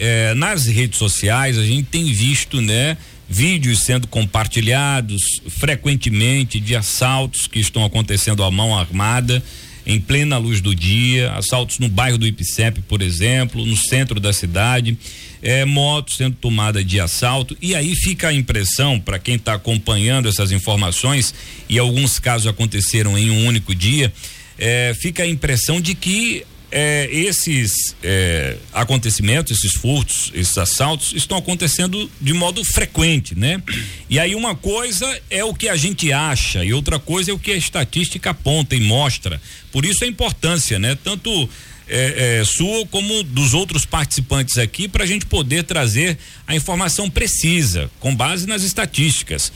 [0.00, 2.96] eh, nas redes sociais a gente tem visto, né?
[3.28, 9.42] Vídeos sendo compartilhados frequentemente de assaltos que estão acontecendo à mão armada
[9.86, 14.32] em plena luz do dia, assaltos no bairro do Ipicep, por exemplo, no centro da
[14.32, 14.96] cidade,
[15.42, 20.28] é, motos sendo tomada de assalto e aí fica a impressão para quem está acompanhando
[20.28, 21.34] essas informações
[21.68, 24.12] e alguns casos aconteceram em um único dia,
[24.58, 31.36] é, fica a impressão de que é, esses é, acontecimentos, esses furtos, esses assaltos estão
[31.36, 33.62] acontecendo de modo frequente, né?
[34.08, 37.38] E aí uma coisa é o que a gente acha e outra coisa é o
[37.38, 39.40] que a estatística aponta e mostra.
[39.72, 40.96] Por isso a importância, né?
[41.02, 41.48] Tanto
[41.88, 47.10] é, é, sua como dos outros participantes aqui para a gente poder trazer a informação
[47.10, 49.52] precisa com base nas estatísticas.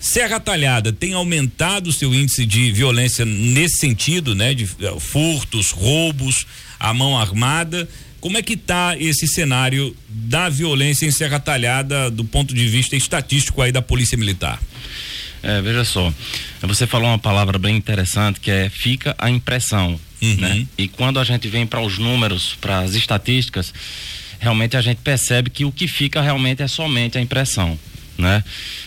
[0.00, 4.54] Serra Talhada tem aumentado o seu índice de violência nesse sentido, né?
[4.54, 6.46] De uh, furtos, roubos,
[6.78, 7.88] a mão armada.
[8.20, 12.96] Como é que está esse cenário da violência em Serra Talhada do ponto de vista
[12.96, 14.60] estatístico aí da Polícia Militar?
[15.42, 16.12] É, veja só,
[16.62, 20.36] você falou uma palavra bem interessante que é fica a impressão, uhum.
[20.36, 20.66] né?
[20.76, 23.72] E quando a gente vem para os números, para as estatísticas,
[24.40, 27.78] realmente a gente percebe que o que fica realmente é somente a impressão
[28.18, 28.42] né?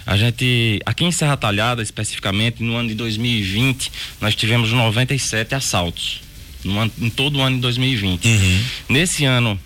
[0.06, 6.22] A gente, aqui em Serra Talhada, especificamente, no ano de 2020, nós tivemos 97 assaltos.
[6.64, 8.26] No ano, em todo o ano de 2020.
[8.26, 8.64] Uhum.
[8.90, 9.60] Nesse ano,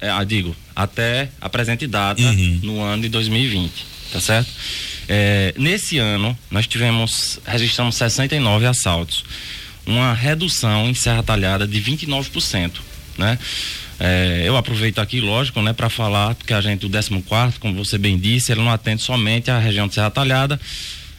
[0.00, 2.60] é, ah, digo, até a presente data, uhum.
[2.62, 3.70] no ano de 2020,
[4.12, 4.50] tá certo?
[5.08, 9.24] É, nesse ano, nós tivemos, registramos 69 assaltos.
[9.86, 12.72] Uma redução em Serra Talhada de 29%,
[13.18, 13.38] né?
[14.04, 17.96] É, eu aproveito aqui, lógico, né, para falar que a gente, o 14, como você
[17.96, 20.60] bem disse, ele não atende somente a região de Serra Talhada,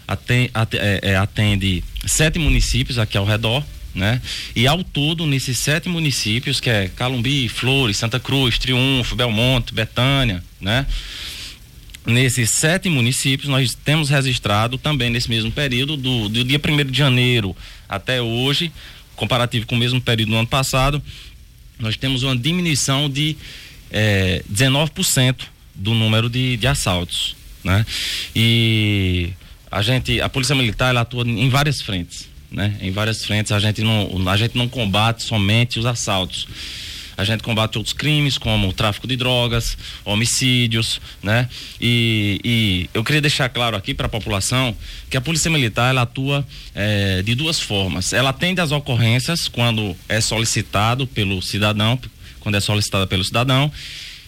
[0.06, 3.64] atende, é, é, atende sete municípios aqui ao redor,
[3.96, 4.22] né?
[4.54, 10.44] E ao todo, nesses sete municípios, que é Calumbi, Flores, Santa Cruz, Triunfo, Belmonte, Betânia,
[10.60, 10.86] né?
[12.06, 16.98] Nesses sete municípios, nós temos registrado também nesse mesmo período, do, do dia 1 de
[16.98, 17.56] janeiro
[17.88, 18.74] até hoje,
[19.16, 21.02] comparativo com o mesmo período do ano passado,
[21.84, 23.36] nós temos uma diminuição de
[23.92, 25.36] é, 19%
[25.76, 27.86] do número de, de assaltos, né?
[28.36, 29.30] E
[29.70, 32.76] a gente, a polícia militar, ela atua em várias frentes, né?
[32.82, 36.48] Em várias frentes a gente não, a gente não combate somente os assaltos
[37.16, 41.48] a gente combate outros crimes, como o tráfico de drogas, homicídios, né?
[41.80, 44.76] E, e eu queria deixar claro aqui para a população
[45.10, 48.14] que a Polícia Militar ela atua é, de duas formas.
[48.14, 52.00] Ela atende às ocorrências quando é solicitado pelo cidadão,
[52.40, 53.72] quando é solicitada pelo cidadão,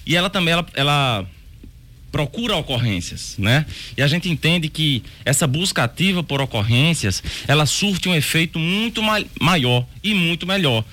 [0.06, 1.26] e ela também ela, ela
[2.12, 3.66] procura ocorrências, né?
[3.98, 9.04] E a gente entende que essa busca ativa por ocorrências, ela surte um efeito muito
[9.04, 10.86] ma maior e muito melhor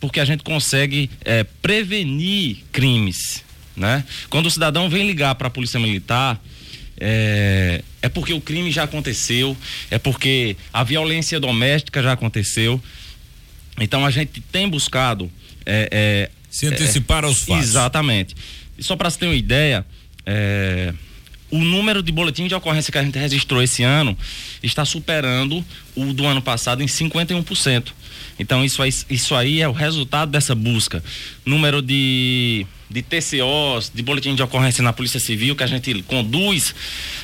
[0.00, 3.44] porque a gente consegue é, prevenir crimes,
[3.76, 4.04] né?
[4.30, 6.40] Quando o cidadão vem ligar para a polícia militar,
[7.00, 9.56] é, é porque o crime já aconteceu,
[9.90, 12.80] é porque a violência doméstica já aconteceu.
[13.80, 15.30] Então a gente tem buscado
[15.64, 17.64] é, é se antecipar aos fatos.
[17.64, 18.34] Exatamente.
[18.76, 19.84] E só para você ter uma ideia,
[20.24, 20.92] é,
[21.50, 24.16] o número de boletins de ocorrência que a gente registrou esse ano
[24.62, 25.64] está superando
[25.94, 27.92] o do ano passado em 51%.
[28.38, 31.02] Então isso aí, isso aí é o resultado dessa busca.
[31.44, 36.74] Número de, de TCOs, de boletim de ocorrência na Polícia Civil, que a gente conduz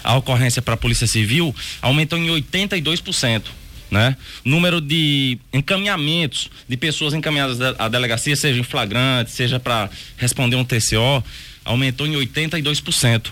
[0.02, 3.42] a ocorrência para a Polícia Civil, aumentou em 82%.
[3.90, 4.16] Né?
[4.44, 10.64] Número de encaminhamentos de pessoas encaminhadas à delegacia, seja em flagrante, seja para responder um
[10.64, 11.22] TCO,
[11.64, 13.26] aumentou em 82%.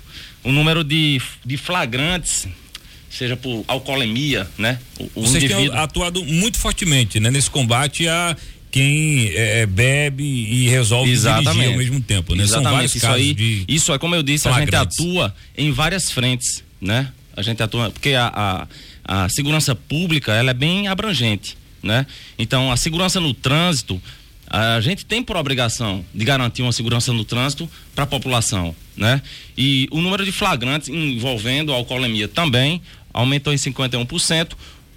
[0.45, 2.49] O número de, de flagrantes
[3.11, 4.79] seja por alcoolemia, né?
[4.99, 5.71] O, o Vocês indivíduo...
[5.71, 7.31] têm atuado muito fortemente, né?
[7.31, 8.37] Nesse combate a
[8.71, 11.53] quem é, é bebe e resolve Exatamente.
[11.53, 12.43] dirigir ao mesmo tempo, né?
[12.43, 12.65] Exatamente.
[12.65, 15.71] São vários isso casos aí, de Isso é como eu disse, a gente atua em
[15.71, 17.13] várias frentes, né?
[17.37, 18.67] A gente atua, porque a,
[19.05, 22.07] a, a segurança pública, ela é bem abrangente, né?
[22.39, 24.01] Então, a segurança no trânsito,
[24.47, 29.23] a gente tem por obrigação de garantir uma segurança no trânsito para a população, né?
[29.57, 34.53] E o número de flagrantes envolvendo alcoolemia também aumentou em 51%.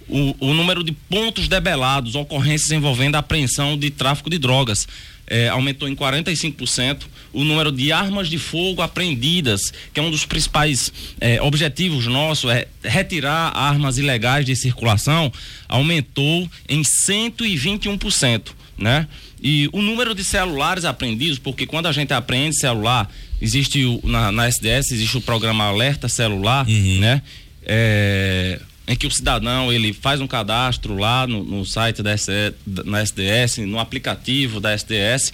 [0.08, 4.86] O, o número de pontos debelados, ocorrências envolvendo apreensão de tráfico de drogas,
[5.26, 7.02] é, aumentou em 45%.
[7.32, 12.50] O número de armas de fogo apreendidas, que é um dos principais é, objetivos nossos,
[12.50, 15.30] é retirar armas ilegais de circulação,
[15.68, 19.06] aumentou em 121%, né?
[19.42, 23.10] E o número de celulares apreendidos, porque quando a gente apreende celular,
[23.40, 26.98] existe o, na, na SDS, existe o programa Alerta Celular, uhum.
[27.00, 27.22] né?
[27.64, 32.14] É, em que o cidadão ele faz um cadastro lá no, no site da
[32.84, 35.32] na SDS, no aplicativo da SDS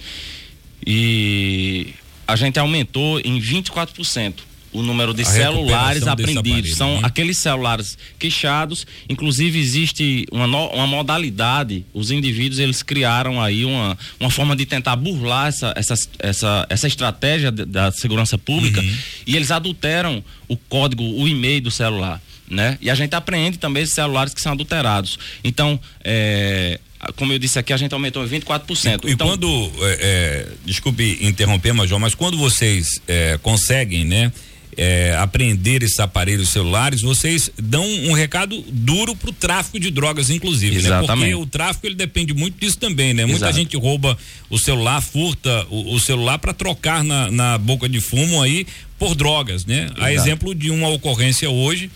[0.85, 1.93] e
[2.27, 4.33] a gente aumentou em 24%
[4.73, 6.75] o número de a celulares apreendidos.
[6.75, 7.01] São né?
[7.03, 8.85] aqueles celulares queixados.
[9.07, 14.65] Inclusive, existe uma, no, uma modalidade, os indivíduos eles criaram aí uma, uma forma de
[14.65, 18.97] tentar burlar essa, essa, essa, essa estratégia da segurança pública uhum.
[19.27, 22.21] e eles adulteram o código, o e-mail do celular.
[22.49, 22.77] Né?
[22.81, 25.17] E a gente apreende também esses celulares que são adulterados.
[25.43, 26.79] Então, é,
[27.15, 29.05] como eu disse aqui, a gente aumentou em 24%.
[29.05, 34.31] E, então, quando, é, é, desculpe interromper, Major, mas quando vocês é, conseguem, né?
[34.77, 40.29] É, apreender esses aparelhos celulares, vocês dão um recado duro para o tráfico de drogas,
[40.29, 41.07] inclusive, Exatamente.
[41.07, 41.15] né?
[41.15, 43.23] Porque o tráfico ele depende muito disso também, né?
[43.23, 43.31] Exato.
[43.31, 44.17] Muita gente rouba
[44.49, 48.65] o celular, furta o, o celular para trocar na, na boca de fumo aí
[48.97, 49.85] por drogas, né?
[49.85, 50.03] Exato.
[50.03, 51.89] A exemplo de uma ocorrência hoje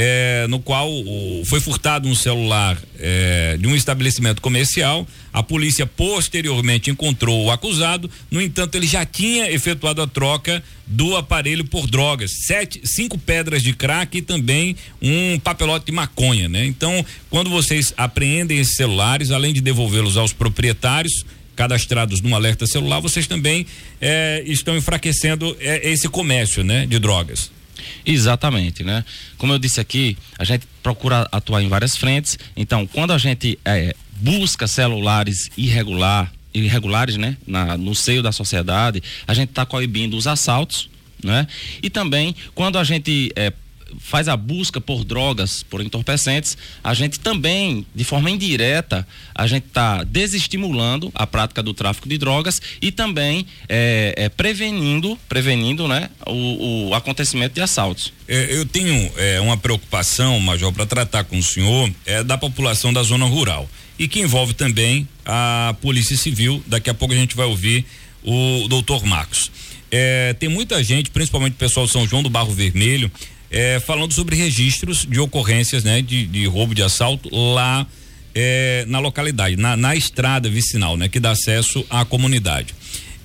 [0.00, 5.04] é, no qual o, foi furtado um celular é, de um estabelecimento comercial.
[5.32, 8.08] A polícia posteriormente encontrou o acusado.
[8.30, 13.60] No entanto, ele já tinha efetuado a troca do aparelho por drogas, sete, cinco pedras
[13.60, 16.64] de crack e também um papelote de maconha, né?
[16.64, 21.24] Então, quando vocês apreendem esses celulares, além de devolvê-los aos proprietários,
[21.56, 23.66] cadastrados no alerta celular, vocês também
[24.00, 27.50] é, estão enfraquecendo é, esse comércio, né, de drogas.
[28.04, 29.04] Exatamente, né?
[29.36, 32.38] Como eu disse aqui, a gente procura atuar em várias frentes.
[32.56, 39.02] Então, quando a gente é, busca celulares irregular, irregulares, né, Na, no seio da sociedade,
[39.26, 40.88] a gente está coibindo os assaltos,
[41.22, 41.46] né?
[41.82, 43.52] E também quando a gente é,
[43.98, 49.66] faz a busca por drogas, por entorpecentes, a gente também, de forma indireta, a gente
[49.66, 56.10] está desestimulando a prática do tráfico de drogas e também é, é, prevenindo, prevenindo, né,
[56.26, 58.12] o, o acontecimento de assaltos.
[58.26, 62.92] É, eu tenho é, uma preocupação, Major, para tratar com o senhor, é da população
[62.92, 63.68] da zona rural
[63.98, 66.62] e que envolve também a Polícia Civil.
[66.66, 67.84] Daqui a pouco a gente vai ouvir
[68.22, 69.50] o doutor Marcos.
[70.38, 73.10] Tem muita gente, principalmente o pessoal de São João do Barro Vermelho,
[73.50, 77.86] é, falando sobre registros de ocorrências né, de, de roubo de assalto lá
[78.34, 82.74] é, na localidade, na, na, estrada vicinal, né, que dá acesso à comunidade.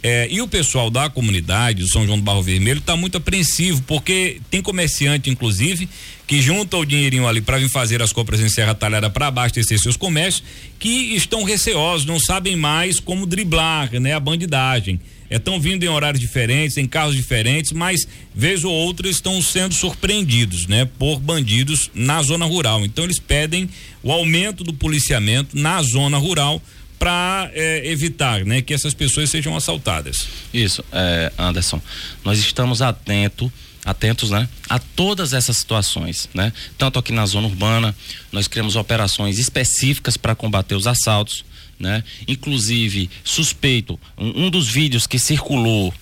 [0.01, 3.81] É, e o pessoal da comunidade, do São João do Barro Vermelho, está muito apreensivo,
[3.83, 5.87] porque tem comerciante, inclusive,
[6.27, 9.79] que junta o dinheirinho ali para vir fazer as compras em Serra Talhada para abastecer
[9.79, 10.43] seus comércios,
[10.77, 14.99] que estão receosos, não sabem mais como driblar né, a bandidagem
[15.37, 20.67] estão vindo em horários diferentes, em carros diferentes, mas vez ou outra estão sendo surpreendidos,
[20.67, 22.83] né, por bandidos na zona rural.
[22.85, 23.69] Então eles pedem
[24.01, 26.61] o aumento do policiamento na zona rural
[26.99, 30.27] para é, evitar, né, que essas pessoas sejam assaltadas.
[30.53, 31.81] Isso, é, Anderson.
[32.23, 33.51] Nós estamos atentos
[33.85, 36.53] atentos, né, a todas essas situações, né?
[36.77, 37.93] Tanto aqui na zona urbana,
[38.31, 41.43] nós criamos operações específicas para combater os assaltos,
[41.83, 42.03] né?
[42.27, 45.93] Inclusive, suspeito, um, um dos vídeos que circulou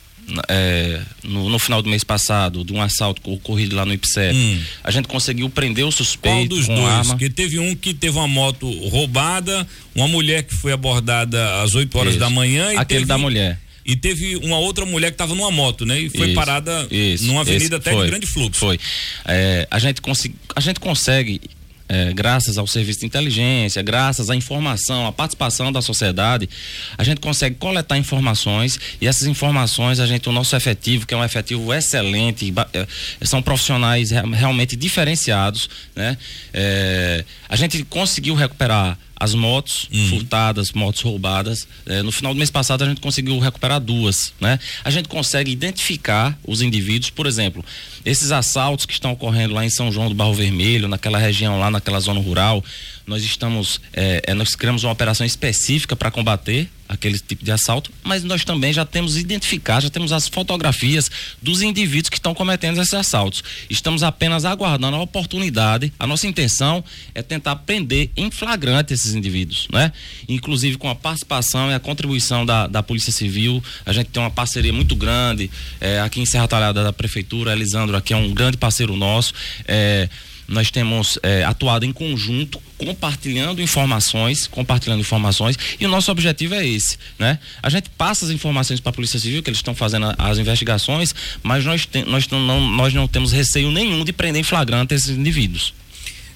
[0.47, 4.61] é, no, no, final do mês passado, de um assalto ocorrido lá no IPSEP, hum.
[4.83, 6.49] a gente conseguiu prender o suspeito.
[6.49, 6.79] Qual dos dois?
[6.79, 7.17] Arma.
[7.17, 11.97] Que teve um que teve uma moto roubada, uma mulher que foi abordada às 8
[11.97, 12.19] horas Isso.
[12.19, 12.71] da manhã.
[12.71, 13.59] E Aquele teve, da mulher.
[13.83, 15.99] E teve uma outra mulher que estava numa moto, né?
[15.99, 16.35] E foi Isso.
[16.35, 17.25] parada Isso.
[17.25, 18.05] numa avenida até foi.
[18.05, 18.59] de grande fluxo.
[18.59, 18.79] Foi.
[19.25, 19.99] É, a, gente
[20.55, 21.41] a gente consegue
[21.91, 26.49] é, graças ao serviço de inteligência, graças à informação, à participação da sociedade,
[26.97, 31.17] a gente consegue coletar informações e essas informações a gente, o nosso efetivo, que é
[31.17, 32.87] um efetivo excelente, é,
[33.25, 36.17] são profissionais realmente diferenciados, né?
[36.53, 40.09] É, a gente conseguiu recuperar as motos uhum.
[40.09, 41.67] furtadas, motos roubadas.
[41.85, 44.57] É, no final do mês passado a gente conseguiu recuperar duas, né?
[44.83, 47.63] A gente consegue identificar os indivíduos, por exemplo,
[48.03, 51.69] esses assaltos que estão ocorrendo lá em São João do Barro Vermelho, naquela região lá,
[51.69, 52.65] naquela zona rural,
[53.05, 58.21] nós estamos, é, nós criamos uma operação específica para combater aquele tipo de assalto, mas
[58.21, 61.09] nós também já temos identificado, já temos as fotografias
[61.41, 63.41] dos indivíduos que estão cometendo esses assaltos.
[63.69, 65.91] Estamos apenas aguardando a oportunidade.
[65.97, 66.83] A nossa intenção
[67.15, 69.93] é tentar prender em flagrante esses indivíduos, né?
[70.27, 74.29] Inclusive com a participação e a contribuição da, da Polícia Civil, a gente tem uma
[74.29, 78.57] parceria muito grande é, aqui em Serra Talhada da Prefeitura, Elisandro aqui é um grande
[78.57, 79.33] parceiro nosso.
[79.65, 80.09] É,
[80.51, 86.67] nós temos é, atuado em conjunto, compartilhando informações, compartilhando informações, e o nosso objetivo é
[86.67, 87.39] esse, né?
[87.63, 91.15] A gente passa as informações para a Polícia Civil, que eles estão fazendo as investigações,
[91.41, 95.09] mas nós, tem, nós, não, nós não temos receio nenhum de prender em flagrante esses
[95.09, 95.73] indivíduos.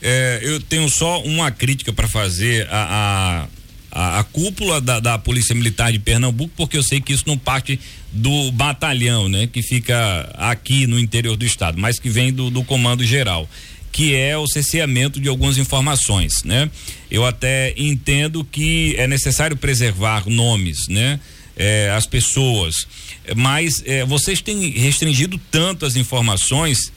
[0.01, 3.47] É, eu tenho só uma crítica para fazer a,
[3.91, 7.37] a, a, cúpula da, da, Polícia Militar de Pernambuco, porque eu sei que isso não
[7.37, 7.79] parte
[8.11, 9.47] do batalhão, né?
[9.47, 13.49] Que fica aqui no interior do estado, mas que vem do, do comando geral
[13.95, 16.69] que é o cerceamento de algumas informações, né?
[17.09, 21.17] Eu até entendo que é necessário preservar nomes, né?
[21.55, 22.87] é, as pessoas.
[23.35, 26.91] Mas é, vocês têm restringido tanto as informações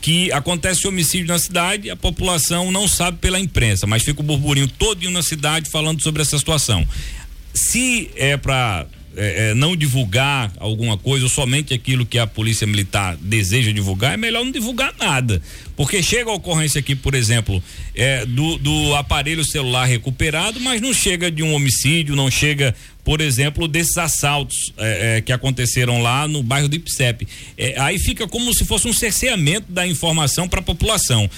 [0.00, 4.68] que acontece homicídio na cidade, a população não sabe pela imprensa, mas fica o burburinho
[4.68, 6.86] todinho na cidade falando sobre essa situação.
[7.52, 8.86] Se é para
[9.18, 14.14] é, é, não divulgar alguma coisa ou somente aquilo que a polícia militar deseja divulgar,
[14.14, 15.42] é melhor não divulgar nada.
[15.76, 17.62] Porque chega a ocorrência aqui, por exemplo,
[17.94, 23.20] é, do, do aparelho celular recuperado, mas não chega de um homicídio, não chega, por
[23.20, 27.26] exemplo, desses assaltos é, é, que aconteceram lá no bairro do Ipsep.
[27.56, 31.28] É, aí fica como se fosse um cerceamento da informação para a população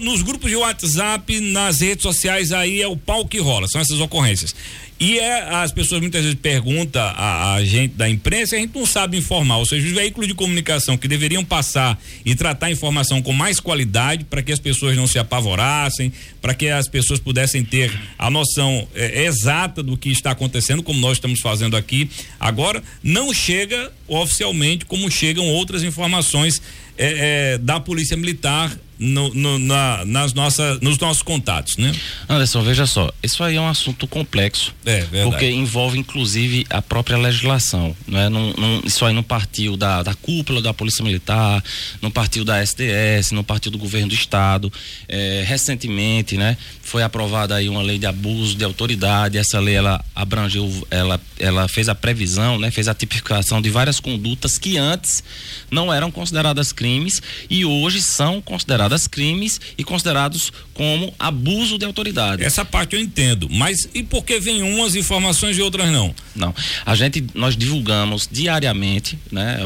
[0.00, 4.00] nos grupos de WhatsApp, nas redes sociais, aí é o pau que rola, são essas
[4.00, 4.54] ocorrências.
[4.98, 8.78] E é, as pessoas muitas vezes perguntam a, a, gente da imprensa e a gente
[8.78, 9.58] não sabe informar.
[9.58, 13.58] Ou seja, os veículos de comunicação que deveriam passar e tratar a informação com mais
[13.58, 18.30] qualidade para que as pessoas não se apavorassem, para que as pessoas pudessem ter a
[18.30, 22.08] noção é, exata do que está acontecendo, como nós estamos fazendo aqui.
[22.38, 26.62] Agora, não chega oficialmente como chegam outras informações
[26.96, 31.92] é, é, da Polícia Militar no, no, na, nas nossas, nos nossos contatos, né?
[32.28, 34.74] Anderson, veja só, isso aí é um assunto complexo.
[34.84, 35.24] É, verdade.
[35.24, 37.94] Porque envolve, inclusive, a própria legislação.
[38.06, 38.28] Não é?
[38.28, 41.62] Não, não, isso aí não partiu da, da cúpula da Polícia Militar,
[42.00, 44.72] não partiu da SDS, não partiu do governo do Estado.
[45.08, 49.38] É, recentemente, né, foi aprovada aí uma lei de abuso de autoridade.
[49.38, 53.98] Essa lei, ela abrangeu, ela, ela fez a previsão, né, fez a tipificação de várias
[53.98, 55.24] condutas que antes
[55.70, 57.20] não eram consideradas crimes
[57.50, 62.42] e hoje são consideradas consideradas crimes e considerados como abuso de autoridade.
[62.44, 66.14] Essa parte eu entendo, mas e por que vem umas informações e outras não?
[66.34, 66.54] Não.
[66.84, 69.58] A gente nós divulgamos diariamente, né,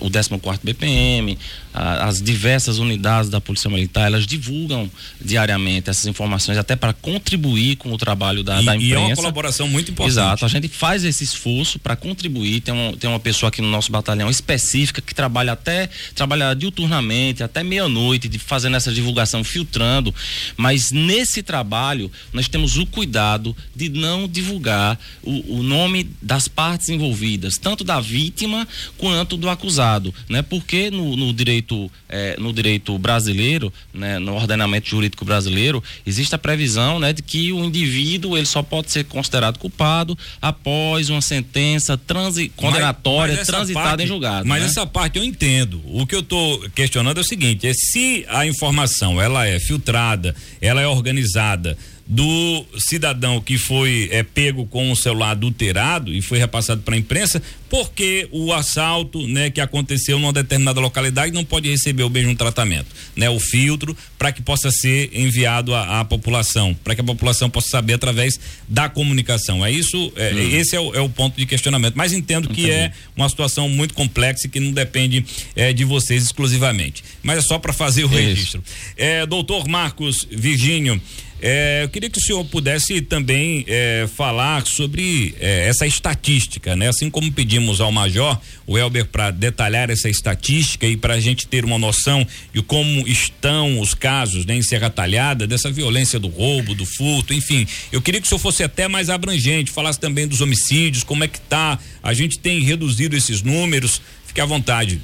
[0.00, 0.30] o 14
[0.62, 1.38] BPM,
[1.74, 7.92] as diversas unidades da Polícia Militar, elas divulgam diariamente essas informações até para contribuir com
[7.92, 8.94] o trabalho da, e, da imprensa.
[8.94, 10.12] E é uma colaboração muito importante.
[10.12, 10.44] Exato.
[10.44, 12.60] A gente faz esse esforço para contribuir.
[12.60, 17.42] Tem, um, tem uma pessoa aqui no nosso batalhão específica que trabalha até trabalha diuturnamente,
[17.42, 20.14] até meia-noite, fazendo essa divulgação, filtrando.
[20.56, 26.88] Mas nesse trabalho, nós temos o cuidado de não divulgar o, o nome das partes
[26.88, 28.66] envolvidas, tanto da vítima
[28.98, 30.42] quanto do acusado, né?
[30.42, 31.61] Porque no, no direito,
[32.08, 34.18] é, no direito brasileiro, né?
[34.18, 37.12] no ordenamento jurídico brasileiro, existe a previsão, né?
[37.12, 43.34] De que o indivíduo ele só pode ser considerado culpado após uma sentença transi, condenatória
[43.34, 44.46] mas, mas transitada parte, em julgado.
[44.46, 44.68] Mas né?
[44.68, 45.80] essa parte eu entendo.
[45.84, 50.34] O que eu estou questionando é o seguinte: é se a informação ela é filtrada,
[50.60, 51.76] ela é organizada
[52.06, 56.98] do cidadão que foi é, pego com o celular adulterado e foi repassado para a
[56.98, 62.36] imprensa, porque o assalto, né, que aconteceu numa determinada localidade não pode receber o mesmo
[62.36, 67.48] tratamento, né, o filtro para que possa ser enviado à, população, para que a população
[67.48, 68.38] possa saber através
[68.68, 69.64] da comunicação.
[69.64, 70.50] É isso, é, hum.
[70.52, 71.94] esse é o, é o, ponto de questionamento.
[71.94, 72.66] Mas entendo Entendi.
[72.66, 75.24] que é uma situação muito complexa e que não depende
[75.56, 77.02] é, de vocês exclusivamente.
[77.22, 78.62] Mas é só para fazer o registro.
[78.98, 81.00] É, doutor Marcos Virgínio.
[81.44, 86.88] É, eu queria que o senhor pudesse também é, falar sobre é, essa estatística, né?
[86.88, 91.46] Assim como pedimos ao Major, o Elber, para detalhar essa estatística e para a gente
[91.46, 96.28] ter uma noção de como estão os casos né, em Serra Talhada, dessa violência do
[96.28, 97.66] roubo, do furto, enfim.
[97.90, 101.28] Eu queria que o senhor fosse até mais abrangente, falasse também dos homicídios, como é
[101.28, 101.78] que tá.
[102.02, 104.00] A gente tem reduzido esses números.
[104.26, 105.00] Fique à vontade.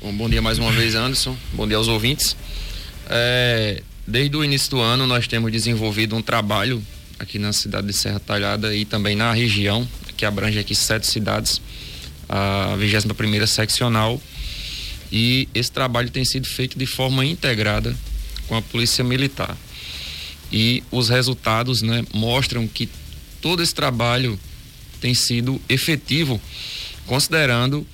[0.00, 1.36] Bom, bom dia mais uma vez, Anderson.
[1.52, 2.36] Bom dia aos ouvintes.
[3.08, 6.82] É, Desde o início do ano, nós temos desenvolvido um trabalho
[7.18, 9.88] aqui na cidade de Serra Talhada e também na região,
[10.22, 11.60] que abrange aqui sete cidades,
[12.28, 14.22] a 21 primeira seccional.
[15.10, 17.96] E esse trabalho tem sido feito de forma integrada
[18.46, 19.56] com a Polícia Militar.
[20.52, 22.88] E os resultados né, mostram que
[23.40, 24.38] todo esse trabalho
[25.00, 26.40] tem sido efetivo,
[27.04, 27.84] considerando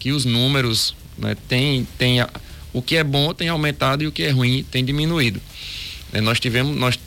[0.00, 2.18] que os números né, têm, têm
[2.72, 5.40] o que é bom tem aumentado e o que é ruim tem diminuído.
[6.12, 6.98] É, nós tivemos, nós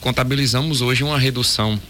[0.00, 1.80] contabilizamos hoje uma redução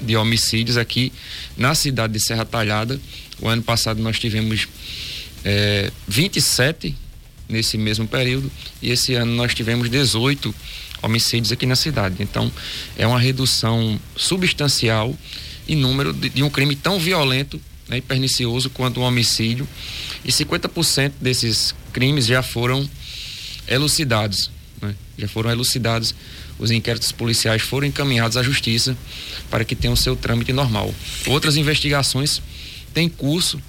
[0.00, 1.12] de homicídios aqui
[1.56, 3.00] na cidade de Serra Talhada.
[3.40, 4.68] O ano passado nós tivemos
[5.44, 6.94] é, 27
[7.48, 8.50] nesse mesmo período
[8.82, 10.54] e esse ano nós tivemos 18
[11.02, 12.16] homicídios aqui na cidade.
[12.20, 12.50] Então
[12.96, 15.16] é uma redução substancial
[15.68, 19.66] em número de, de um crime tão violento né, e pernicioso quanto o homicídio
[20.24, 22.88] e 50% desses crimes já foram
[23.68, 24.50] elucidados,
[24.86, 24.94] né?
[25.18, 26.14] já foram elucidados.
[26.58, 28.96] Os inquéritos policiais foram encaminhados à justiça
[29.50, 30.94] para que tenham seu trâmite normal.
[31.26, 32.40] Outras investigações
[32.94, 33.60] têm curso,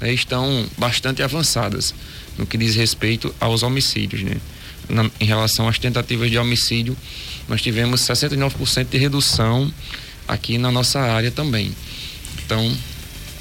[0.00, 1.92] né, estão bastante avançadas
[2.38, 4.22] no que diz respeito aos homicídios.
[4.22, 4.36] Né?
[4.88, 6.96] Na, em relação às tentativas de homicídio,
[7.48, 9.72] nós tivemos 69% de redução
[10.28, 11.74] aqui na nossa área também.
[12.44, 12.76] Então,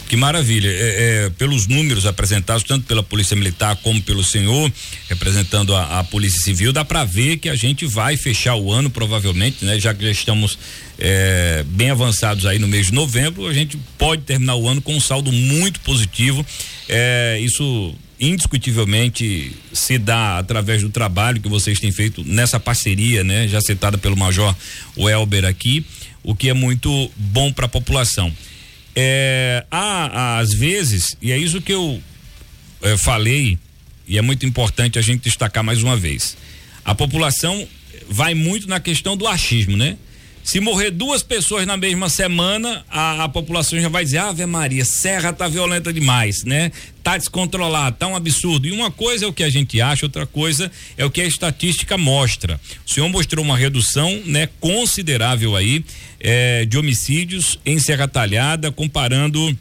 [0.08, 0.70] que maravilha.
[0.70, 4.72] É, é, pelos números apresentados, tanto pela Polícia Militar como pelo senhor,
[5.10, 8.90] representando a, a Polícia Civil, dá para ver que a gente vai fechar o ano,
[8.90, 9.80] provavelmente, né?
[9.80, 10.58] Já que já estamos
[11.00, 14.96] é, bem avançados aí no mês de novembro, a gente pode terminar o ano com
[14.96, 16.46] um saldo muito positivo.
[16.88, 23.48] É, isso indiscutivelmente se dá através do trabalho que vocês têm feito nessa parceria, né?
[23.48, 24.56] Já citada pelo Major
[24.98, 25.86] Welber aqui,
[26.24, 28.32] o que é muito bom para a população.
[28.96, 32.02] É, há, às vezes, e é isso que eu
[32.82, 33.58] é, falei,
[34.08, 36.38] e é muito importante a gente destacar mais uma vez.
[36.84, 37.68] A população
[38.08, 39.98] vai muito na questão do achismo, né?
[40.46, 44.86] Se morrer duas pessoas na mesma semana, a, a, população já vai dizer: Ave Maria,
[44.86, 46.72] Serra tá violenta demais, né?
[47.02, 48.68] Tá descontrolado, tá um absurdo.
[48.68, 51.26] E uma coisa é o que a gente acha, outra coisa é o que a
[51.26, 52.62] estatística mostra.
[52.86, 55.84] O senhor mostrou uma redução, né, considerável aí
[56.20, 59.58] eh, de homicídios em Serra Talhada, comparando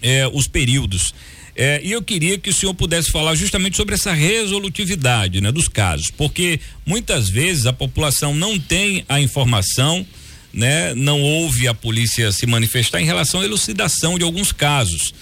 [0.00, 1.12] eh, os períodos.
[1.54, 5.68] É, e eu queria que o senhor pudesse falar justamente sobre essa resolutividade né, dos
[5.68, 10.06] casos, porque muitas vezes a população não tem a informação,
[10.52, 15.12] né, não ouve a polícia se manifestar em relação à elucidação de alguns casos.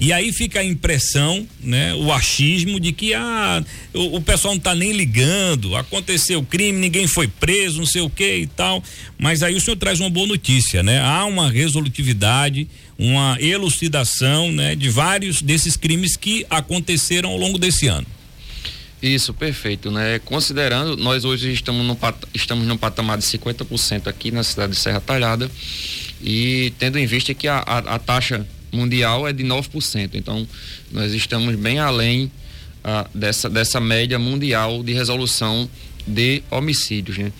[0.00, 4.58] E aí fica a impressão, né, o achismo de que ah, o, o pessoal não
[4.58, 8.82] está nem ligando, aconteceu crime, ninguém foi preso, não sei o que e tal.
[9.18, 11.00] Mas aí o senhor traz uma boa notícia, né?
[11.00, 17.86] Há uma resolutividade, uma elucidação, né, de vários desses crimes que aconteceram ao longo desse
[17.86, 18.06] ano.
[19.00, 20.18] Isso, perfeito, né?
[20.18, 21.96] Considerando, nós hoje estamos no,
[22.34, 25.48] estamos no patamar de 50% aqui na cidade de Serra Talhada
[26.20, 30.10] e tendo em vista que a, a, a taxa mundial é de 9%.
[30.14, 30.46] Então,
[30.90, 32.30] nós estamos bem além
[32.82, 35.70] ah, dessa, dessa média mundial de resolução
[36.04, 37.18] de homicídios.
[37.18, 37.32] Né?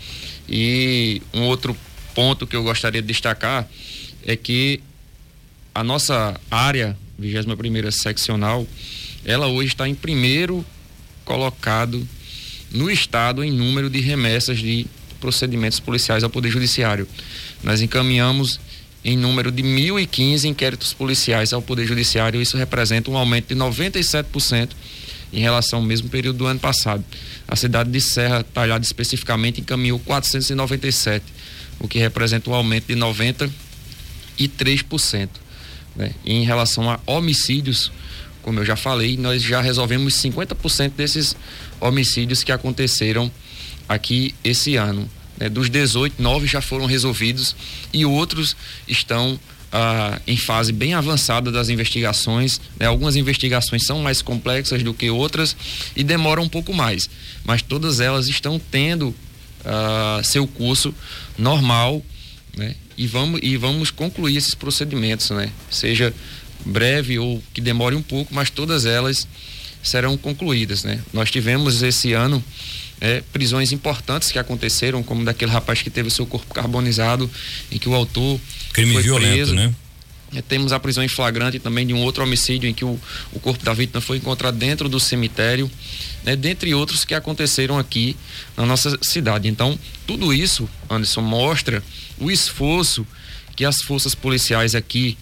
[0.48, 1.76] E um outro
[2.14, 3.68] ponto que eu gostaria de destacar
[4.24, 4.80] é que
[5.78, 8.66] a nossa área, 21 seccional,
[9.25, 10.66] ela hoje está em primeiro
[11.25, 12.04] colocado
[12.73, 14.88] no estado em número de remessas de
[15.21, 17.06] procedimentos policiais ao Poder Judiciário.
[17.62, 18.58] Nós encaminhamos
[19.04, 22.43] em número de 1.015 inquéritos policiais ao Poder Judiciário.
[22.43, 24.71] Isso representa um aumento de 97%
[25.32, 27.04] em relação ao mesmo período do ano passado.
[27.47, 31.25] A cidade de Serra Talhada especificamente encaminhou 497,
[31.78, 35.28] o que representa um aumento de 93%.
[35.99, 36.13] Né?
[36.25, 37.91] Em relação a homicídios,
[38.43, 41.37] como eu já falei, nós já resolvemos 50% desses
[41.80, 43.30] homicídios que aconteceram
[43.89, 45.11] aqui esse ano.
[45.37, 45.49] Né?
[45.49, 47.56] Dos 18, nove já foram resolvidos
[47.93, 48.56] e outros
[48.87, 49.39] estão
[49.73, 52.61] ah, em fase bem avançada das investigações.
[52.78, 52.87] Né?
[52.87, 55.56] Algumas investigações são mais complexas do que outras
[55.97, 57.11] e demoram um pouco mais,
[57.45, 59.15] mas todas elas estão tendo
[59.65, 60.95] ah, seu curso
[61.37, 62.02] normal,
[62.56, 62.75] né?
[62.97, 65.50] E vamos e vamos concluir esses procedimentos, né?
[65.71, 66.13] Seja
[66.65, 69.26] breve ou que demore um pouco, mas todas elas
[69.82, 71.00] serão concluídas, né?
[71.13, 72.43] Nós tivemos esse ano
[73.00, 77.30] é, prisões importantes que aconteceram, como daquele rapaz que teve seu corpo carbonizado,
[77.71, 78.41] em que o autor
[78.73, 79.54] crime foi violento, preso.
[79.54, 79.75] né?
[80.34, 83.00] É, temos a prisão em flagrante também de um outro homicídio em que o,
[83.32, 85.71] o corpo da vítima foi encontrado dentro do cemitério,
[86.23, 86.36] né?
[86.36, 88.14] dentre outros que aconteceram aqui
[88.56, 89.49] na nossa cidade.
[89.49, 91.82] Então, tudo isso, Anderson, mostra
[92.19, 93.06] o esforço
[93.56, 95.17] que as forças policiais aqui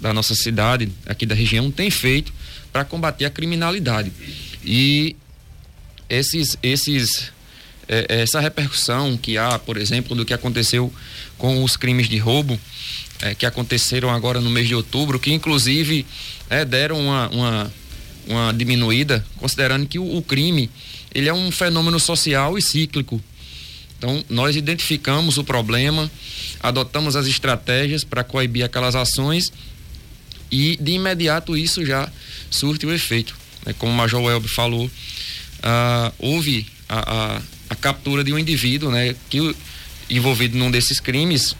[0.00, 2.32] da nossa cidade, aqui da região, têm feito
[2.72, 4.12] para combater a criminalidade.
[4.64, 5.16] E
[6.08, 7.32] esses, esses,
[7.88, 10.92] é, é, essa repercussão que há, por exemplo, do que aconteceu
[11.36, 12.58] com os crimes de roubo,
[13.20, 16.06] é, que aconteceram agora no mês de outubro, que inclusive
[16.48, 17.72] é, deram uma, uma,
[18.26, 20.70] uma, diminuída, considerando que o, o crime
[21.14, 23.22] ele é um fenômeno social e cíclico.
[23.98, 26.08] Então, nós identificamos o problema,
[26.60, 29.52] adotamos as estratégias para coibir aquelas ações
[30.50, 32.08] e, de imediato, isso já
[32.50, 33.36] surte o efeito.
[33.66, 33.74] Né?
[33.76, 34.90] Como o Major Welb falou,
[35.62, 39.54] ah, houve a, a, a, captura de um indivíduo, né, que
[40.08, 41.54] envolvido num desses crimes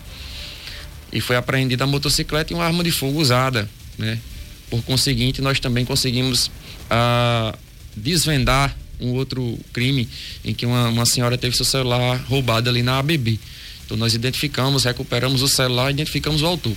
[1.12, 4.18] e foi apreendida a motocicleta e uma arma de fogo usada, né.
[4.70, 6.50] Por conseguinte, nós também conseguimos
[6.90, 7.56] ah,
[7.96, 10.08] desvendar um outro crime
[10.44, 13.38] em que uma, uma senhora teve seu celular roubado ali na ABB.
[13.84, 16.76] Então nós identificamos, recuperamos o celular, identificamos o autor.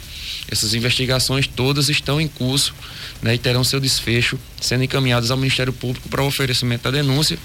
[0.50, 2.74] Essas investigações todas estão em curso
[3.22, 7.38] né, e terão seu desfecho sendo encaminhadas ao Ministério Público para o oferecimento da denúncia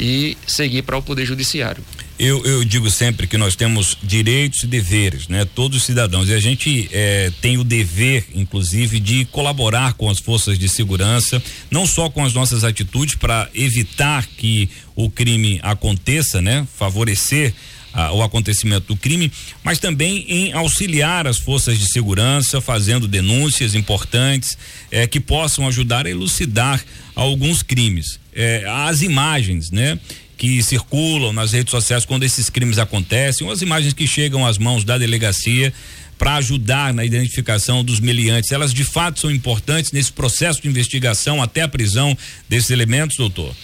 [0.00, 1.84] e seguir para o Poder Judiciário.
[2.18, 5.44] Eu, eu, digo sempre que nós temos direitos e deveres, né?
[5.44, 6.30] Todos os cidadãos.
[6.30, 11.42] E a gente eh, tem o dever, inclusive, de colaborar com as forças de segurança,
[11.70, 16.66] não só com as nossas atitudes para evitar que o crime aconteça, né?
[16.78, 17.52] Favorecer
[17.92, 19.30] a, o acontecimento do crime,
[19.62, 24.56] mas também em auxiliar as forças de segurança, fazendo denúncias importantes
[24.90, 26.82] eh, que possam ajudar a elucidar
[27.14, 28.18] alguns crimes.
[28.34, 29.98] Eh, as imagens, né?
[30.36, 34.58] Que circulam nas redes sociais quando esses crimes acontecem, ou as imagens que chegam às
[34.58, 35.72] mãos da delegacia
[36.18, 41.42] para ajudar na identificação dos meliantes, elas de fato são importantes nesse processo de investigação
[41.42, 42.16] até a prisão
[42.48, 43.54] desses elementos, doutor?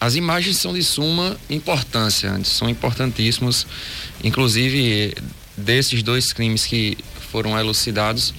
[0.00, 3.66] As imagens são de suma importância, são importantíssimos,
[4.22, 5.14] inclusive
[5.56, 6.98] desses dois crimes que
[7.30, 8.34] foram elucidados,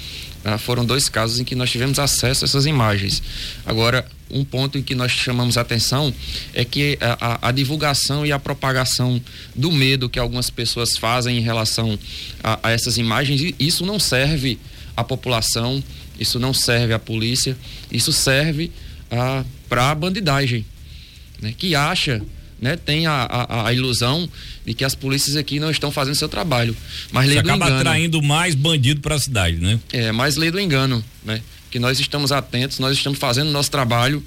[0.45, 3.21] ah, foram dois casos em que nós tivemos acesso a essas imagens.
[3.65, 6.13] Agora, um ponto em que nós chamamos atenção
[6.53, 9.19] é que a, a, a, divulgação e a propagação
[9.55, 11.97] do medo que algumas pessoas fazem em relação
[12.43, 14.60] a, a essas imagens, isso não serve
[14.95, 15.84] à população,
[16.19, 17.58] isso não serve à polícia,
[17.91, 18.71] isso serve
[19.67, 20.63] para a bandidagem,
[21.41, 22.21] né, que acha
[22.61, 24.29] né, tem a, a, a, ilusão
[24.65, 26.75] de que as polícias aqui não estão fazendo seu trabalho.
[27.11, 29.79] Mas lei Você acaba engano, atraindo mais bandido para a cidade, né?
[29.91, 31.41] É, mais lei do engano, né?
[31.75, 34.23] que nós estamos atentos, nós estamos fazendo o nosso trabalho,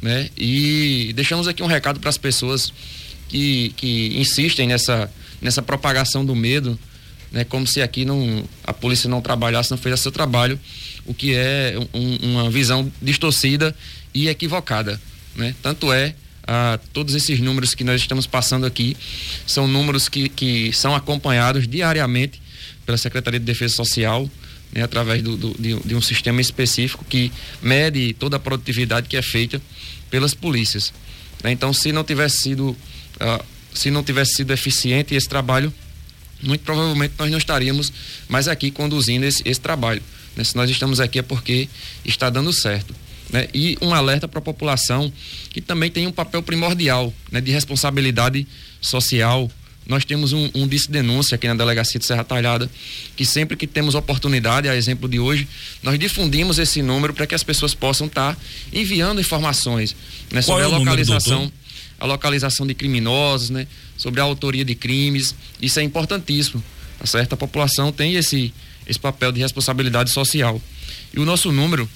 [0.00, 0.30] né?
[0.34, 2.72] E deixamos aqui um recado para as pessoas
[3.28, 6.78] que, que insistem nessa, nessa propagação do medo,
[7.30, 7.44] né?
[7.44, 10.58] Como se aqui não, a polícia não trabalhasse, não fizesse seu trabalho,
[11.04, 13.76] o que é um, uma visão distorcida
[14.14, 14.98] e equivocada,
[15.36, 15.54] né?
[15.62, 16.14] Tanto é
[16.92, 18.96] todos esses números que nós estamos passando aqui
[19.46, 22.40] são números que, que são acompanhados diariamente
[22.84, 24.28] pela Secretaria de Defesa Social,
[24.72, 27.32] né, através do, do, de, de, um sistema específico que
[27.62, 29.60] mede toda a produtividade que é feita
[30.10, 30.92] pelas polícias.
[31.42, 31.52] Né?
[31.52, 35.72] Então, se não tivesse sido uh, se não tivesse sido eficiente esse trabalho,
[36.42, 37.92] muito provavelmente nós não estaríamos
[38.28, 40.02] mais aqui conduzindo esse, esse trabalho.
[40.36, 40.44] Né?
[40.44, 41.68] Se nós estamos aqui é porque
[42.04, 42.94] está dando certo.
[43.32, 43.48] Né?
[43.54, 45.12] E um alerta para a população
[45.50, 48.46] que também tem um papel primordial né, de responsabilidade
[48.80, 49.50] social
[49.90, 52.70] nós temos um, um denúncia aqui na delegacia de Serra Talhada,
[53.16, 55.48] que sempre que temos oportunidade, a exemplo de hoje,
[55.82, 58.40] nós difundimos esse número para que as pessoas possam estar tá
[58.72, 59.96] enviando informações
[60.30, 61.52] né, sobre é a localização,
[61.98, 63.66] a localização de criminosos, né,
[63.96, 65.34] sobre a autoria de crimes.
[65.60, 66.62] Isso é importantíssimo,
[66.96, 67.32] tá certo?
[67.32, 68.54] A população tem esse
[68.86, 70.60] esse papel de responsabilidade social.
[71.14, 71.88] E o nosso número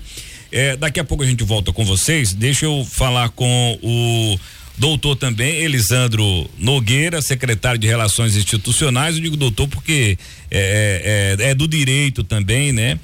[0.52, 2.34] É, daqui a pouco a gente volta com vocês.
[2.34, 4.40] Deixa eu falar com o
[4.82, 9.16] doutor também, Elisandro Nogueira, secretário de Relações Institucionais.
[9.16, 10.18] Eu digo doutor porque
[10.50, 13.00] é, é, é do direito também, né?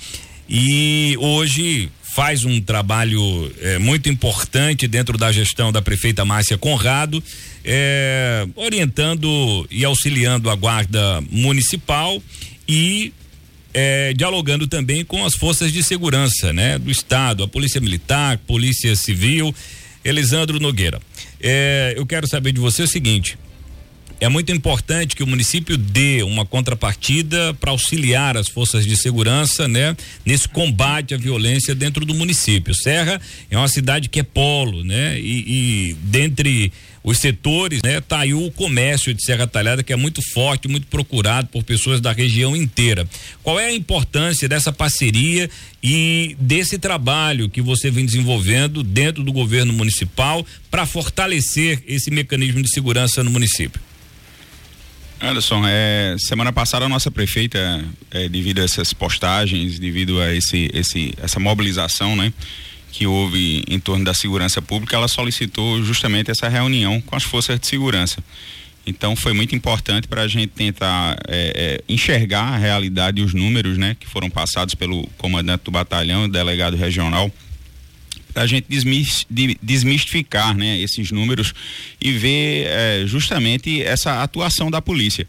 [0.49, 3.21] E hoje faz um trabalho
[3.61, 7.23] é, muito importante dentro da gestão da prefeita Márcia Conrado,
[7.63, 12.19] é, orientando e auxiliando a guarda municipal
[12.67, 13.13] e
[13.71, 18.95] é, dialogando também com as forças de segurança, né, do estado, a polícia militar, polícia
[18.95, 19.53] civil.
[20.07, 21.01] Elisandro Nogueira.
[21.41, 23.37] É, eu quero saber de você o seguinte:
[24.19, 29.67] é muito importante que o município dê uma contrapartida para auxiliar as forças de segurança,
[29.67, 32.73] né, nesse combate à violência dentro do município.
[32.73, 36.71] Serra é uma cidade que é polo, né, e, e dentre
[37.03, 40.88] os setores, né, tá aí o comércio de Serra Talhada que é muito forte, muito
[40.88, 43.08] procurado por pessoas da região inteira.
[43.41, 45.49] Qual é a importância dessa parceria
[45.82, 52.62] e desse trabalho que você vem desenvolvendo dentro do governo municipal para fortalecer esse mecanismo
[52.62, 53.87] de segurança no município?
[55.19, 60.69] Anderson, é, semana passada a nossa prefeita, é, devido a essas postagens, devido a esse,
[60.73, 62.32] esse, essa mobilização, né,
[62.91, 67.60] que houve em torno da segurança pública, ela solicitou justamente essa reunião com as forças
[67.60, 68.23] de segurança.
[68.86, 73.34] Então foi muito importante para a gente tentar é, é, enxergar a realidade e os
[73.34, 77.32] números, né, que foram passados pelo comandante do batalhão, o delegado regional
[78.38, 78.67] a gente
[79.62, 81.54] desmistificar né, esses números
[82.00, 85.28] e ver é, justamente essa atuação da polícia.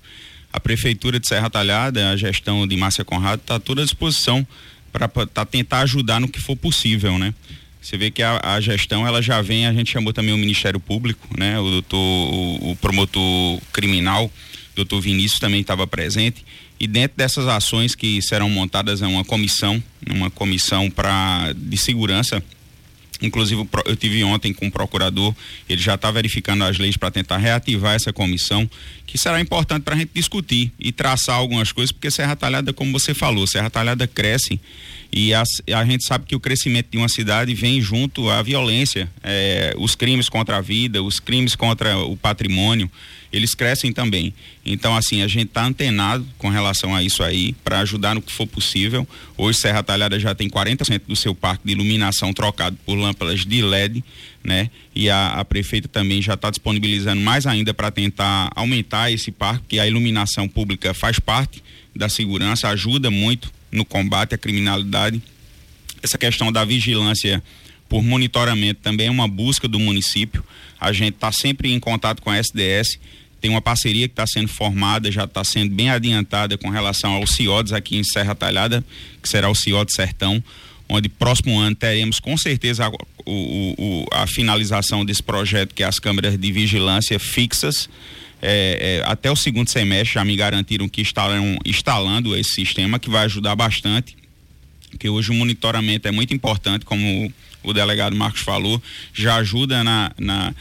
[0.53, 4.47] A Prefeitura de Serra Talhada, a gestão de Márcia Conrado, está à toda disposição
[4.93, 7.35] para tá, tentar ajudar no que for possível, né?
[7.81, 10.81] Você vê que a, a, gestão ela já vem, a gente chamou também o Ministério
[10.81, 11.59] Público, né?
[11.59, 14.31] O doutor, o, o promotor criminal,
[14.75, 16.45] doutor Vinícius também estava presente
[16.81, 22.43] e dentro dessas ações que serão montadas é uma comissão, uma comissão para de segurança
[23.21, 25.35] Inclusive, eu tive ontem com o procurador,
[25.69, 28.69] ele já está verificando as leis para tentar reativar essa comissão,
[29.07, 32.93] que será importante para a gente discutir e traçar algumas coisas, porque Serra Talhada, como
[32.93, 34.61] você falou, Serra Talhada cresce
[35.13, 35.43] e a,
[35.75, 39.95] a gente sabe que o crescimento de uma cidade vem junto à violência, é, os
[39.95, 42.91] crimes contra a vida, os crimes contra o patrimônio
[43.33, 44.33] eles crescem também.
[44.65, 48.33] Então, assim, a gente está antenado com relação a isso aí, para ajudar no que
[48.33, 49.07] for possível.
[49.37, 53.63] Hoje, Serra Talhada já tem 40% do seu parque de iluminação trocado por lâmpadas de
[53.63, 54.03] LED,
[54.43, 54.71] né?
[54.95, 59.65] E a, a prefeita também já está disponibilizando mais ainda para tentar aumentar esse parque,
[59.69, 61.63] que a iluminação pública faz parte
[61.95, 65.21] da segurança, ajuda muito no combate à criminalidade.
[66.03, 67.43] Essa questão da vigilância
[67.89, 70.45] por monitoramento também é uma busca do município.
[70.81, 72.99] A gente está sempre em contato com a SDS
[73.41, 77.27] tem uma parceria que está sendo formada, já está sendo bem adiantada com relação ao
[77.27, 78.85] CIODES aqui em Serra Talhada,
[79.23, 80.43] que será o CIODES Sertão,
[80.89, 82.89] onde próximo ano teremos com certeza a,
[83.25, 87.89] o, o, a finalização desse projeto, que é as câmeras de vigilância fixas.
[88.41, 93.11] É, é, até o segundo semestre já me garantiram que estarão instalando esse sistema, que
[93.11, 94.17] vai ajudar bastante,
[94.91, 99.85] porque hoje o monitoramento é muito importante, como o, o delegado Marcos falou, já ajuda
[99.85, 100.55] na, na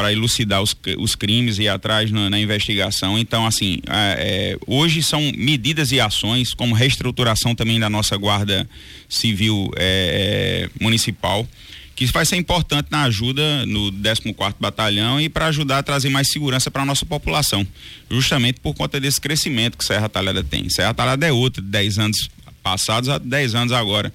[0.00, 3.18] para elucidar os, os crimes e atrás na, na investigação.
[3.18, 8.66] Então, assim, é, hoje são medidas e ações, como reestruturação também da nossa Guarda
[9.10, 11.46] Civil é, é Municipal,
[11.94, 16.32] que vai ser importante na ajuda no 14 Batalhão e para ajudar a trazer mais
[16.32, 17.66] segurança para a nossa população,
[18.10, 20.70] justamente por conta desse crescimento que Serra Talhada tem.
[20.70, 22.30] Serra Talhada é outra, de 10 anos
[22.62, 24.10] passados a 10 anos agora.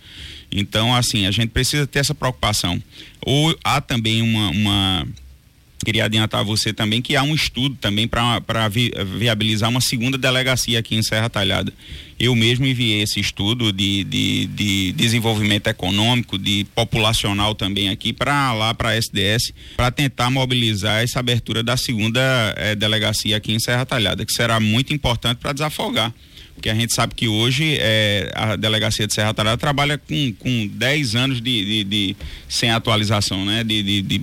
[0.52, 2.82] Então, assim, a gente precisa ter essa preocupação.
[3.22, 5.08] Ou há também uma, uma
[5.84, 10.18] queria adiantar a você também que há um estudo também para vi, viabilizar uma segunda
[10.18, 11.74] delegacia aqui em Serra Talhada.
[12.18, 18.54] Eu mesmo enviei esse estudo de, de, de desenvolvimento econômico, de populacional também aqui para
[18.54, 22.22] lá para a SDS, para tentar mobilizar essa abertura da segunda
[22.58, 26.14] eh, delegacia aqui em Serra Talhada, que será muito importante para desafogar
[26.56, 30.68] porque a gente sabe que hoje é, a delegacia de Serra Talhada trabalha com, com
[30.68, 32.16] 10 anos de, de, de,
[32.48, 33.62] sem atualização, né?
[33.62, 34.22] De, de, de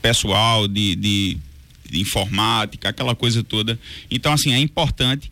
[0.00, 1.38] pessoal, de, de,
[1.90, 3.78] de informática, aquela coisa toda.
[4.10, 5.30] Então, assim, é importante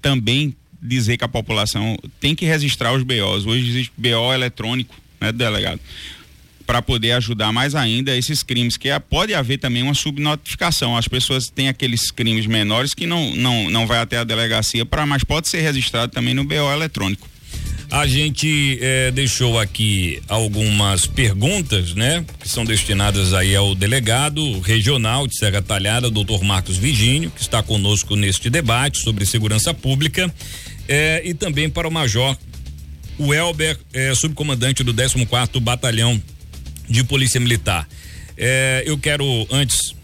[0.00, 3.46] também dizer que a população tem que registrar os BOs.
[3.46, 5.80] Hoje existe BO eletrônico, né, delegado?
[6.66, 10.96] Para poder ajudar mais ainda esses crimes, que é, pode haver também uma subnotificação.
[10.96, 15.06] As pessoas têm aqueles crimes menores que não, não, não vai até a delegacia, para
[15.06, 17.28] mas pode ser registrado também no BO eletrônico.
[17.90, 22.22] A gente eh, deixou aqui algumas perguntas, né?
[22.38, 27.62] Que são destinadas aí ao delegado regional de Serra Talhada, doutor Marcos Virgínio, que está
[27.62, 30.32] conosco neste debate sobre segurança pública,
[30.86, 32.36] eh, e também para o Major
[33.16, 36.22] o Elber, eh, subcomandante do 14 Batalhão
[36.88, 37.88] de Polícia Militar.
[38.84, 39.94] eu quero antes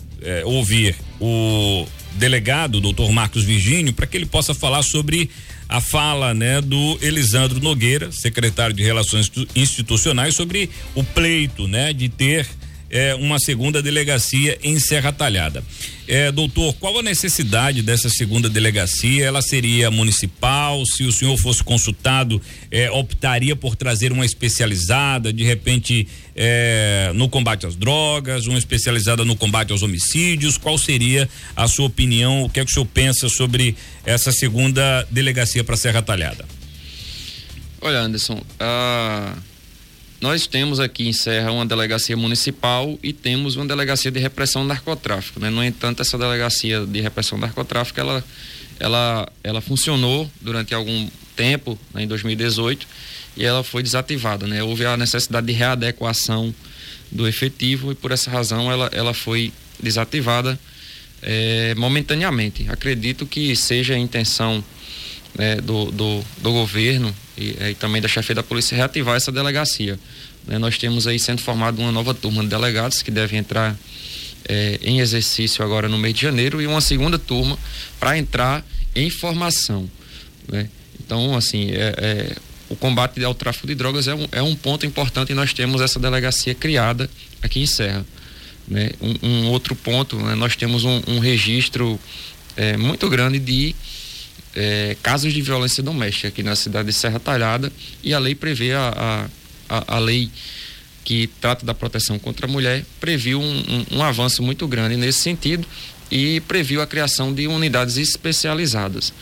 [0.44, 5.30] ouvir o delegado, doutor Marcos Virgínio, para que ele possa falar sobre
[5.68, 12.08] a fala né, do Elisandro Nogueira, secretário de Relações Institucionais, sobre o pleito né, de
[12.08, 12.46] ter
[12.94, 15.64] é, uma segunda delegacia em Serra Talhada.
[16.06, 19.24] É, doutor, qual a necessidade dessa segunda delegacia?
[19.24, 20.86] Ela seria municipal?
[20.86, 27.28] Se o senhor fosse consultado, é, optaria por trazer uma especializada, de repente, é, no
[27.28, 30.56] combate às drogas, uma especializada no combate aos homicídios?
[30.56, 32.44] Qual seria a sua opinião?
[32.44, 33.74] O que é que o senhor pensa sobre
[34.06, 36.44] essa segunda delegacia para Serra Talhada?
[37.80, 39.34] Olha, Anderson, a.
[39.36, 39.53] Uh
[40.24, 44.68] nós temos aqui em Serra uma delegacia municipal e temos uma delegacia de repressão ao
[44.68, 45.38] narcotráfico.
[45.38, 45.50] Né?
[45.50, 48.24] No entanto, essa delegacia de repressão ao narcotráfico ela,
[48.80, 52.88] ela, ela funcionou durante algum tempo, né, em 2018,
[53.36, 54.46] e ela foi desativada.
[54.46, 54.62] Né?
[54.62, 56.54] Houve a necessidade de readequação
[57.12, 60.58] do efetivo e por essa razão ela, ela foi desativada
[61.20, 62.64] é, momentaneamente.
[62.70, 64.64] Acredito que seja a intenção
[65.34, 69.98] né, do, do, do governo e, e, também da chefia da polícia reativar essa delegacia.
[70.46, 73.76] Né, nós temos aí sendo formada uma nova turma de delegados que deve entrar
[74.48, 77.58] é, em exercício agora no mês de janeiro e uma segunda turma
[77.98, 79.88] para entrar em formação.
[80.48, 80.68] Né?
[81.04, 82.36] Então, assim, é, é,
[82.68, 85.80] o combate ao tráfico de drogas é um, é um ponto importante e nós temos
[85.80, 87.08] essa delegacia criada
[87.42, 88.04] aqui em Serra.
[88.68, 88.90] Né?
[89.00, 90.34] Um, um outro ponto, né?
[90.34, 91.98] nós temos um, um registro
[92.56, 93.74] é, muito grande de
[94.54, 98.72] é, casos de violência doméstica aqui na cidade de Serra Talhada e a lei prevê
[98.72, 99.28] a,
[99.68, 100.30] a, a lei
[101.04, 103.58] que trata da proteção contra a mulher previu um,
[103.92, 105.66] um, um, avanço muito grande nesse sentido
[106.10, 109.12] e previu a criação de unidades especializadas.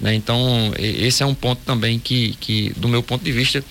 [0.00, 0.14] Né?
[0.14, 3.62] Então, esse é um ponto também que, que do meu ponto de vista,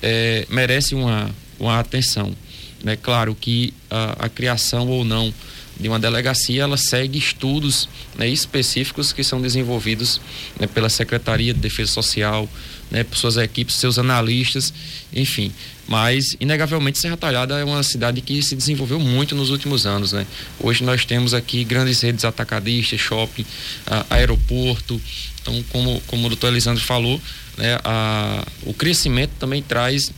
[0.00, 2.34] é, merece uma, uma atenção.
[2.82, 2.96] Né?
[2.96, 5.32] Claro que a, a criação ou não
[5.78, 10.20] de uma delegacia, ela segue estudos né, específicos que são desenvolvidos
[10.58, 12.48] né, pela Secretaria de Defesa Social,
[12.90, 14.72] né, por suas equipes, seus analistas,
[15.12, 15.52] enfim.
[15.88, 20.12] Mas, inegavelmente, Serra Talhada é uma cidade que se desenvolveu muito nos últimos anos.
[20.12, 20.26] Né?
[20.60, 23.44] Hoje nós temos aqui grandes redes atacadistas, shopping,
[23.86, 25.00] a, aeroporto.
[25.40, 27.20] Então, como, como o doutor Elisandro falou,
[27.56, 30.12] né, a, o crescimento também traz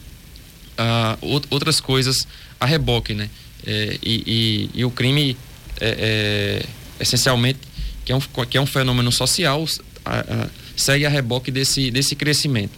[0.77, 1.17] a,
[1.51, 2.27] outras coisas
[2.61, 3.15] a reboque.
[3.15, 3.31] Né?
[3.67, 5.37] É, e, e, e, o crime,
[5.81, 6.67] é, é,
[7.01, 7.59] essencialmente,
[8.05, 9.67] que é, um, que é um fenômeno social,
[10.05, 12.73] a, segue a reboque desse, desse crescimento.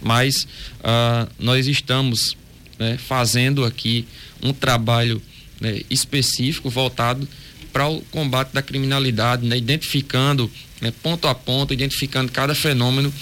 [0.00, 0.46] Mas
[0.80, 2.36] uh, nós estamos
[2.78, 4.06] né, fazendo aqui
[4.42, 5.20] um trabalho
[5.60, 7.28] né, específico voltado
[7.72, 13.12] para o combate da criminalidade, né, identificando né, ponto a ponto, identificando cada fenômeno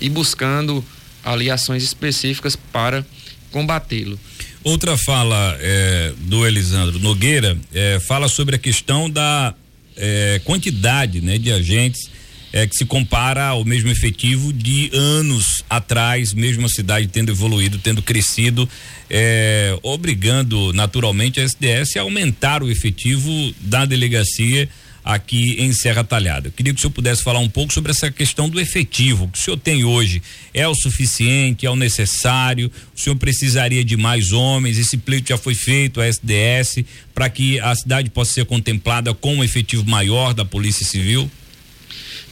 [0.00, 0.84] e buscando
[1.24, 3.04] ali ações específicas para
[3.50, 4.18] combatê-lo.
[4.66, 9.54] Outra fala é, do Elisandro Nogueira é, fala sobre a questão da
[9.96, 12.10] é, quantidade né, de agentes
[12.52, 17.78] é, que se compara ao mesmo efetivo de anos atrás, mesmo a cidade tendo evoluído,
[17.78, 18.68] tendo crescido,
[19.08, 24.68] é, obrigando naturalmente a SDS a aumentar o efetivo da delegacia
[25.06, 26.48] aqui em Serra Talhada.
[26.48, 29.38] Eu queria que o senhor pudesse falar um pouco sobre essa questão do efetivo que
[29.38, 30.20] o senhor tem hoje.
[30.52, 31.64] É o suficiente?
[31.64, 32.70] É o necessário?
[32.94, 34.78] O senhor precisaria de mais homens?
[34.78, 39.36] Esse pleito já foi feito, a SDS, para que a cidade possa ser contemplada com
[39.36, 41.30] um efetivo maior da Polícia Civil?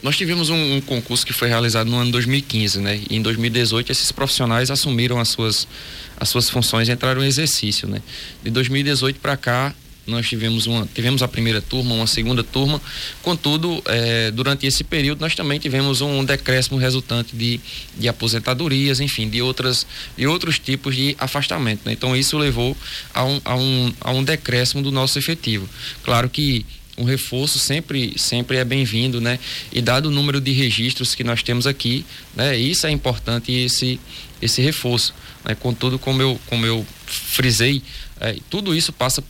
[0.02, 3.00] Nós tivemos um, um, concurso que foi realizado no ano 2015, né?
[3.08, 5.68] E em 2018 esses profissionais assumiram as suas
[6.16, 8.02] as suas funções e entraram em exercício, né?
[8.42, 9.74] De 2018 para cá
[10.06, 12.80] nós tivemos uma tivemos a primeira turma, uma segunda turma.
[13.22, 17.60] Contudo, eh, durante esse período nós também tivemos um decréscimo resultante de,
[17.96, 19.86] de aposentadorias, enfim, de outras
[20.16, 21.82] de outros tipos de afastamento.
[21.84, 21.92] Né?
[21.92, 22.76] Então isso levou
[23.12, 25.68] a um, a um a um decréscimo do nosso efetivo.
[26.02, 26.64] Claro que
[26.96, 29.38] um reforço sempre sempre é bem-vindo, né?
[29.72, 32.56] E dado o número de registros que nós temos aqui, né?
[32.56, 33.98] Isso é importante esse
[34.40, 35.14] esse reforço,
[35.44, 35.54] né?
[35.54, 37.82] Contudo, como eu como eu frisei,
[38.20, 39.22] é, tudo isso passa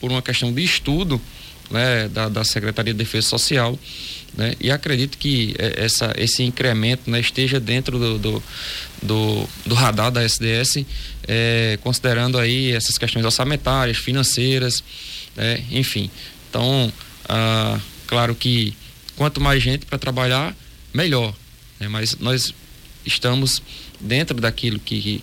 [0.00, 1.20] por uma questão de estudo,
[1.70, 2.08] né?
[2.08, 3.78] Da, da Secretaria de Defesa Social,
[4.36, 4.54] né?
[4.60, 7.20] E acredito que é, essa esse incremento, né?
[7.20, 8.42] Esteja dentro do, do
[9.02, 10.84] do, do radar da SDS,
[11.26, 14.82] é, considerando aí essas questões orçamentárias, financeiras,
[15.36, 16.10] é, enfim.
[16.48, 16.92] Então,
[17.28, 18.74] ah, claro que
[19.16, 20.54] quanto mais gente para trabalhar,
[20.92, 21.34] melhor.
[21.78, 21.88] Né?
[21.88, 22.52] Mas nós
[23.04, 23.62] estamos
[24.00, 25.22] dentro daquilo que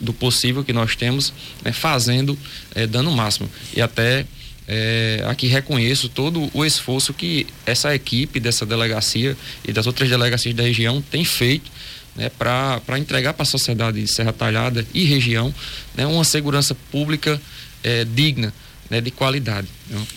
[0.00, 1.32] do possível que nós temos,
[1.62, 1.72] né?
[1.72, 2.38] fazendo,
[2.74, 3.48] eh, dando o máximo.
[3.74, 4.24] E até
[4.66, 9.36] eh, aqui reconheço todo o esforço que essa equipe dessa delegacia
[9.66, 11.70] e das outras delegacias da região tem feito
[12.16, 15.54] né, para entregar para a sociedade de Serra Talhada e região
[15.94, 17.40] né, uma segurança pública
[17.84, 18.52] eh, digna
[18.90, 19.68] né, de qualidade.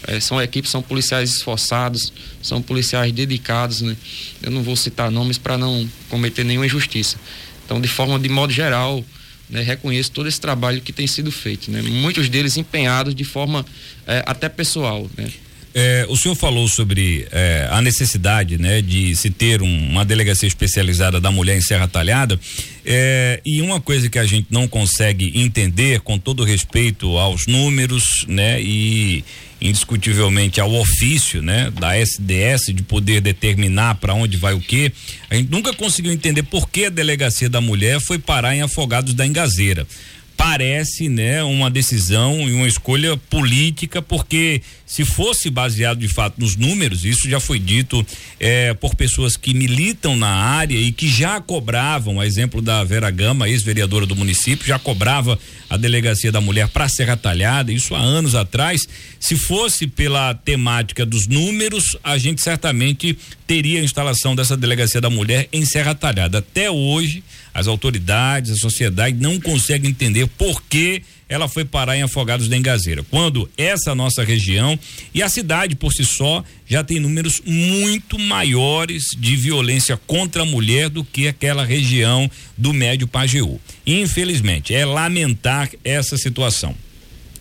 [0.08, 3.82] É, são equipes, são policiais esforçados, são policiais dedicados.
[3.82, 3.96] Né?
[4.41, 7.17] Eu não vou citar nomes para não cometer nenhuma injustiça.
[7.63, 9.06] Então, de forma, de modo geral,
[9.49, 11.71] né, reconheço todo esse trabalho que tem sido feito.
[11.71, 11.82] Né?
[11.82, 13.65] Muitos deles empenhados de forma
[14.08, 15.10] é, até pessoal.
[15.17, 15.29] Né?
[15.75, 20.47] É, o senhor falou sobre é, a necessidade né, de se ter um, uma delegacia
[20.47, 22.39] especializada da mulher em Serra Talhada.
[22.86, 28.03] É, e uma coisa que a gente não consegue entender, com todo respeito aos números,
[28.27, 29.23] né, e
[29.63, 34.91] indiscutivelmente ao ofício, né, da SDS de poder determinar para onde vai o quê,
[35.30, 39.13] a gente nunca conseguiu entender por que a delegacia da mulher foi parar em Afogados
[39.13, 39.88] da Engazeira.
[40.36, 44.62] Parece, né, uma decisão e uma escolha política, porque
[44.93, 48.06] se fosse baseado de fato nos números, isso já foi dito
[48.39, 53.10] eh, por pessoas que militam na área e que já cobravam, a exemplo da Vera
[53.10, 57.99] Gama, ex-vereadora do município, já cobrava a delegacia da mulher para Serra Talhada, isso há
[57.99, 58.82] anos atrás.
[59.19, 65.10] Se fosse pela temática dos números, a gente certamente teria a instalação dessa delegacia da
[65.10, 66.38] mulher em Serra Talhada.
[66.38, 71.01] Até hoje, as autoridades, a sociedade não conseguem entender por que
[71.34, 73.04] ela foi parar em Afogados da Engazeira.
[73.10, 74.78] Quando essa nossa região
[75.15, 80.46] e a cidade por si só já tem números muito maiores de violência contra a
[80.46, 83.60] mulher do que aquela região do Médio Pajeú.
[83.84, 86.76] Infelizmente, é lamentar essa situação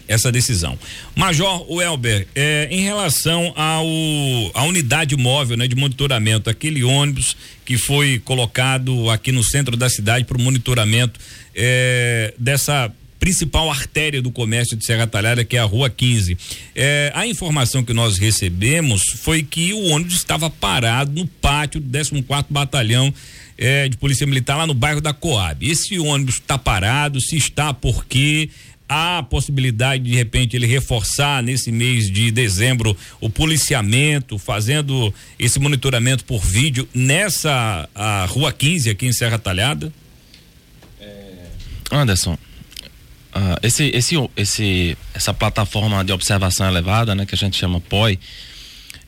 [0.09, 0.79] essa decisão.
[1.15, 3.87] Major Welber, eh, em relação ao
[4.53, 9.89] a unidade móvel, né, de monitoramento, aquele ônibus que foi colocado aqui no centro da
[9.89, 11.19] cidade para o monitoramento
[11.55, 12.93] eh, dessa
[13.23, 16.37] principal artéria do comércio de Serra Talhada, que é a Rua 15.
[16.75, 21.89] Eh, a informação que nós recebemos foi que o ônibus estava parado no pátio do
[21.89, 23.15] 14 Batalhão
[23.89, 25.65] de Polícia Militar lá no bairro da Coab.
[25.65, 28.51] Esse ônibus está parado, se está por quê?
[28.89, 35.61] há possibilidade de, de repente ele reforçar nesse mês de dezembro o policiamento, fazendo esse
[35.61, 39.93] monitoramento por vídeo nessa a Rua 15 aqui em Serra Talhada?
[41.01, 41.47] É...
[41.93, 42.37] Anderson,
[43.35, 48.19] uh, esse, esse, esse, essa plataforma de observação elevada, né, que a gente chama POI,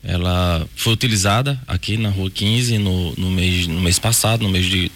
[0.05, 4.67] ela foi utilizada aqui na Rua 15 no, no, mês, no mês passado, no mês
[4.67, 4.93] de.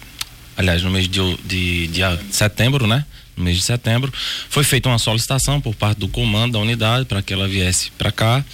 [0.55, 2.01] Aliás, no mês de, de, de
[2.31, 3.05] setembro, né?
[3.35, 4.13] No mês de setembro.
[4.49, 8.11] Foi feita uma solicitação por parte do comando da unidade para que ela viesse para
[8.11, 8.45] cá.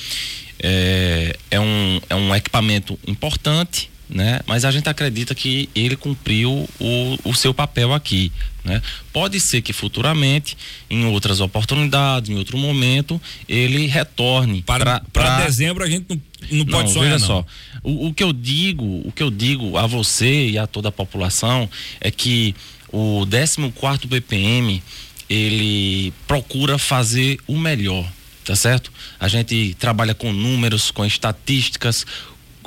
[0.57, 4.39] É, é, um, é um equipamento importante, né?
[4.45, 8.32] Mas a gente acredita que ele cumpriu o, o seu papel aqui,
[8.66, 8.82] né?
[9.13, 10.57] Pode ser que futuramente,
[10.89, 16.66] em outras oportunidades, em outro momento, ele retorne para para dezembro a gente não, não
[16.66, 17.28] pode não, sonhar veja não.
[17.28, 17.45] só.
[17.84, 20.91] O, o que eu digo, o que eu digo a você e a toda a
[20.91, 21.70] população
[22.01, 22.55] é que
[22.91, 24.82] o 14 quarto BPM
[25.30, 28.07] ele procura fazer o melhor,
[28.43, 28.91] tá certo?
[29.20, 32.05] A gente trabalha com números, com estatísticas,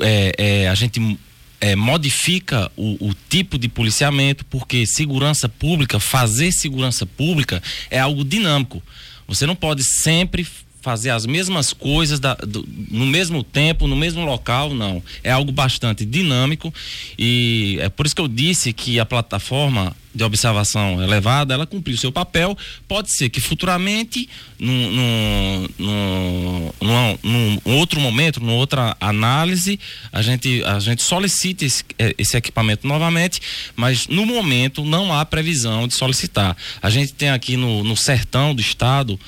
[0.00, 1.18] é, é, a gente
[1.60, 8.24] é, modifica o, o, tipo de policiamento, porque segurança pública, fazer segurança pública é algo
[8.24, 8.82] dinâmico.
[9.26, 10.46] Você não pode sempre
[10.80, 15.02] fazer as mesmas coisas da, do, no mesmo tempo, no mesmo local, não.
[15.22, 16.72] É algo bastante dinâmico
[17.18, 21.96] e é por isso que eu disse que a plataforma de observação elevada, ela cumpriu
[21.96, 22.56] seu papel.
[22.88, 29.78] Pode ser que futuramente, num, num, num, num, outro momento, numa outra análise,
[30.12, 33.40] a gente, a gente solicite esse, é, esse equipamento novamente,
[33.76, 36.56] mas no momento não há previsão de solicitar.
[36.82, 39.18] A gente tem aqui no, no sertão do estado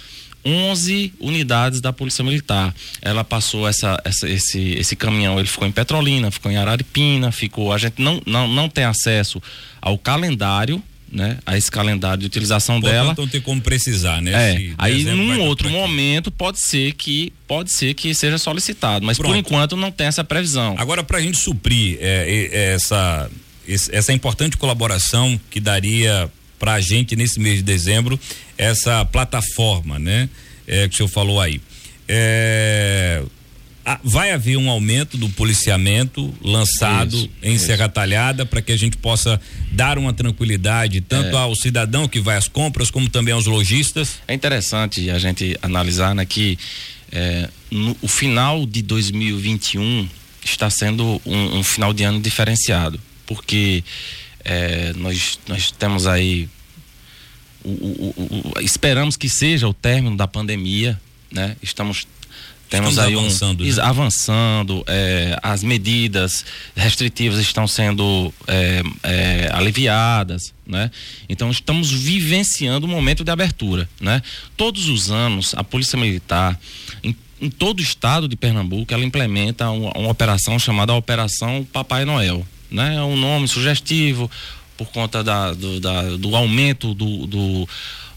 [0.45, 2.75] 11 unidades da Polícia Militar.
[3.03, 7.73] Ela passou essa, essa, esse, esse caminhão, ele ficou em Petrolina, ficou em Araripina, ficou.
[7.73, 9.43] A gente não, não, não tem acesso
[9.81, 10.83] ao calendário.
[11.13, 13.15] Né, a esse calendário de utilização Portanto, dela.
[13.19, 14.31] Não tem como precisar, né?
[14.55, 19.33] É, aí num outro momento pode ser que pode ser que seja solicitado, mas Pronto.
[19.33, 20.77] por enquanto não tem essa previsão.
[20.79, 23.29] Agora para a gente suprir é, é, essa
[23.67, 26.31] essa importante colaboração que daria
[26.61, 28.21] para a gente nesse mês de dezembro
[28.57, 30.29] essa plataforma, né?
[30.69, 31.61] É, que o senhor falou aí.
[32.07, 33.23] É,
[34.05, 37.67] vai haver um aumento do policiamento lançado isso, em isso.
[37.67, 39.41] Serra Talhada para que a gente possa
[39.73, 41.41] dar uma tranquilidade tanto é.
[41.41, 44.19] ao cidadão que vai às compras como também aos lojistas.
[44.29, 46.59] É interessante a gente analisar né, que
[47.11, 50.09] é, no, o final de 2021
[50.45, 53.01] está sendo um, um final de ano diferenciado
[53.31, 53.85] porque
[54.51, 56.49] é, nós, nós temos aí.
[57.63, 61.57] O, o, o, esperamos que seja o término da pandemia, né?
[61.63, 62.05] Estamos
[62.69, 63.83] temos Estamos aí avançando, um, né?
[63.83, 66.45] avançando é, as medidas
[66.75, 70.91] restritivas estão sendo é, é, aliviadas, né?
[71.29, 74.23] Então estamos vivenciando um momento de abertura, né?
[74.57, 76.59] Todos os anos a Polícia Militar
[77.03, 82.47] em, em todo o estado de Pernambuco ela implementa uma operação chamada Operação Papai Noel,
[82.71, 82.97] né?
[82.97, 84.31] É um nome sugestivo
[84.77, 87.69] por conta da, do, da, do aumento do, do,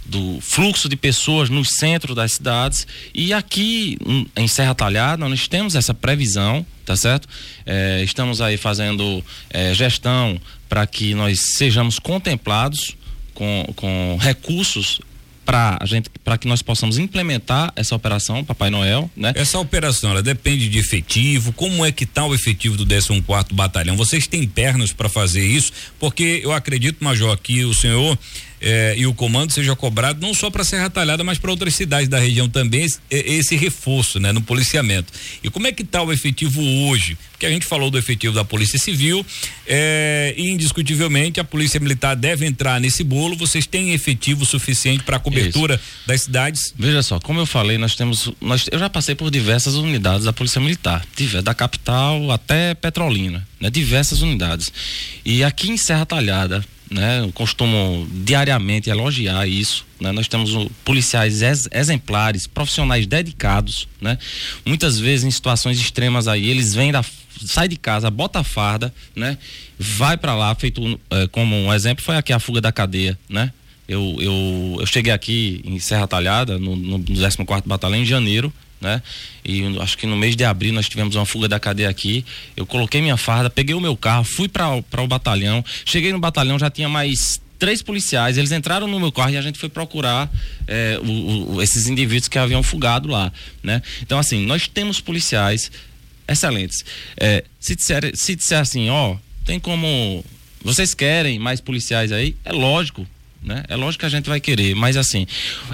[0.05, 2.87] do, fluxo de pessoas no centro das cidades.
[3.13, 3.97] E aqui
[4.35, 7.27] em Serra Talhada nós temos essa previsão, tá certo?
[7.65, 10.39] É, estamos aí fazendo é, gestão
[10.69, 12.95] para que nós sejamos contemplados
[13.33, 15.01] com, com recursos
[15.45, 19.33] para gente para que nós possamos implementar essa operação Papai Noel, né?
[19.35, 21.53] Essa operação ela depende de efetivo.
[21.53, 23.95] Como é que está o efetivo do 14 quarto batalhão?
[23.95, 25.71] Vocês têm pernas para fazer isso?
[25.99, 28.17] Porque eu acredito, Major, que o senhor
[28.63, 32.07] eh, e o comando seja cobrado não só para Serra Talhada, mas para outras cidades
[32.07, 35.11] da região também esse, esse, reforço, né, no policiamento.
[35.43, 37.17] E como é que está o efetivo hoje?
[37.33, 39.25] Porque a gente falou do efetivo da Polícia Civil,
[39.67, 43.35] eh, e indiscutivelmente a Polícia Militar deve entrar nesse bolo.
[43.35, 45.83] Vocês têm efetivo suficiente para a cobertura Isso.
[46.07, 46.73] das cidades?
[46.77, 50.31] Veja só, como eu falei, nós temos, nós, eu já passei por diversas unidades da
[50.31, 51.05] Polícia Militar,
[51.43, 54.71] da capital até Petrolina, né, diversas unidades.
[55.23, 57.21] E aqui em Serra Talhada né?
[57.21, 60.11] Eu costumo diariamente elogiar isso, né?
[60.11, 64.17] Nós temos policiais ex exemplares, profissionais dedicados, né?
[64.63, 67.03] Muitas vezes em situações extremas aí, eles vêm da
[67.45, 69.39] sai de casa, bota a farda, né?
[69.79, 73.51] Vai para lá, feito é, como um exemplo foi aqui a fuga da cadeia, né?
[73.87, 78.53] Eu, eu, eu cheguei aqui em Serra Talhada, no, no 14 Batalhão, em janeiro,
[78.83, 79.01] né?
[79.43, 82.23] E acho que no mês de abril nós tivemos uma fuga da cadeia aqui.
[82.55, 85.63] Eu coloquei minha farda, peguei o meu carro, fui para o batalhão.
[85.85, 88.37] Cheguei no batalhão, já tinha mais três policiais.
[88.37, 90.29] Eles entraram no meu carro e a gente foi procurar
[90.67, 93.31] é, o, o, esses indivíduos que haviam fugado lá,
[93.63, 93.81] né?
[94.01, 95.71] Então, assim, nós temos policiais
[96.27, 96.83] excelentes.
[97.17, 99.15] É, se, disser, se disser assim, ó,
[99.45, 100.23] tem como.
[100.61, 102.35] Vocês querem mais policiais aí?
[102.45, 103.07] É lógico
[103.43, 103.63] né?
[103.67, 105.27] É lógico que a gente vai querer, mas assim,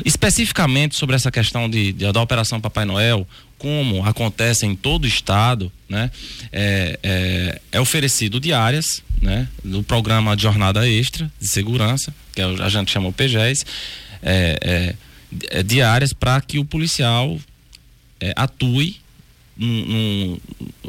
[0.04, 5.08] especificamente sobre essa questão de, de da Operação Papai Noel, como acontece em todo o
[5.08, 6.10] estado, né?
[6.52, 9.48] É, é, é oferecido diárias, né?
[9.64, 13.66] Do programa de jornada extra de segurança, que é a gente chama o PGES,
[14.24, 14.96] é, é,
[15.60, 17.38] é diárias para que o policial
[18.20, 18.98] é, atue
[19.60, 20.38] num,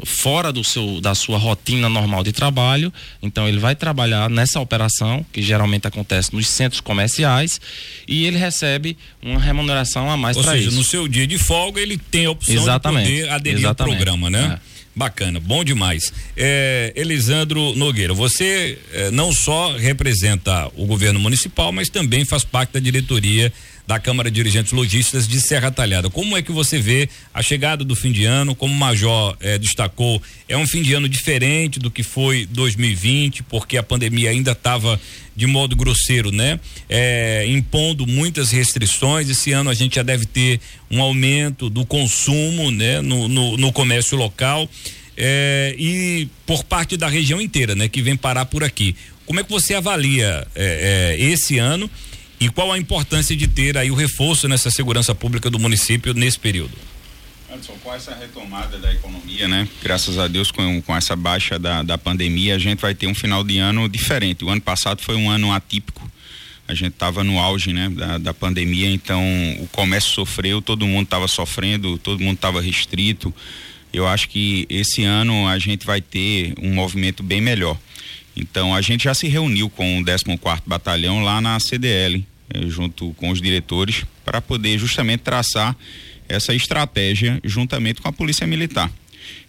[0.05, 2.91] fora do seu, da sua rotina normal de trabalho.
[3.21, 7.59] Então ele vai trabalhar nessa operação, que geralmente acontece nos centros comerciais,
[8.07, 10.67] e ele recebe uma remuneração a mais para isso.
[10.67, 13.07] Ou seja, no seu dia de folga ele tem a opção Exatamente.
[13.07, 13.91] de poder aderir Exatamente.
[13.91, 14.59] ao programa, né?
[14.67, 14.71] É.
[14.93, 16.11] Bacana, bom demais.
[16.35, 22.73] É, Elisandro Nogueira, você é, não só representa o governo municipal, mas também faz parte
[22.73, 23.53] da diretoria
[23.85, 26.09] da Câmara de Dirigentes Logistas de Serra Talhada.
[26.09, 28.55] Como é que você vê a chegada do fim de ano?
[28.55, 33.43] Como o Major eh, destacou, é um fim de ano diferente do que foi 2020,
[33.43, 34.99] porque a pandemia ainda estava
[35.35, 36.59] de modo grosseiro, né?
[36.89, 39.29] É, impondo muitas restrições.
[39.29, 40.59] Esse ano a gente já deve ter
[40.89, 43.01] um aumento do consumo, né?
[43.01, 44.69] No, no, no comércio local.
[45.17, 47.87] É, e por parte da região inteira, né?
[47.87, 48.95] Que vem parar por aqui.
[49.25, 51.89] Como é que você avalia é, esse ano
[52.41, 56.39] e qual a importância de ter aí o reforço nessa segurança pública do município nesse
[56.39, 56.71] período?
[57.51, 59.67] Anderson, com essa retomada da economia, né?
[59.83, 63.13] Graças a Deus, com, com essa baixa da, da pandemia, a gente vai ter um
[63.13, 64.43] final de ano diferente.
[64.43, 66.09] O ano passado foi um ano atípico.
[66.67, 67.89] A gente estava no auge, né?
[67.89, 69.21] Da, da pandemia, então
[69.59, 73.31] o comércio sofreu, todo mundo estava sofrendo, todo mundo estava restrito.
[73.93, 77.77] Eu acho que esse ano a gente vai ter um movimento bem melhor.
[78.35, 82.25] Então a gente já se reuniu com o 14 quarto Batalhão lá na CDL,
[82.67, 85.75] junto com os diretores, para poder justamente traçar
[86.27, 88.91] essa estratégia juntamente com a Polícia Militar.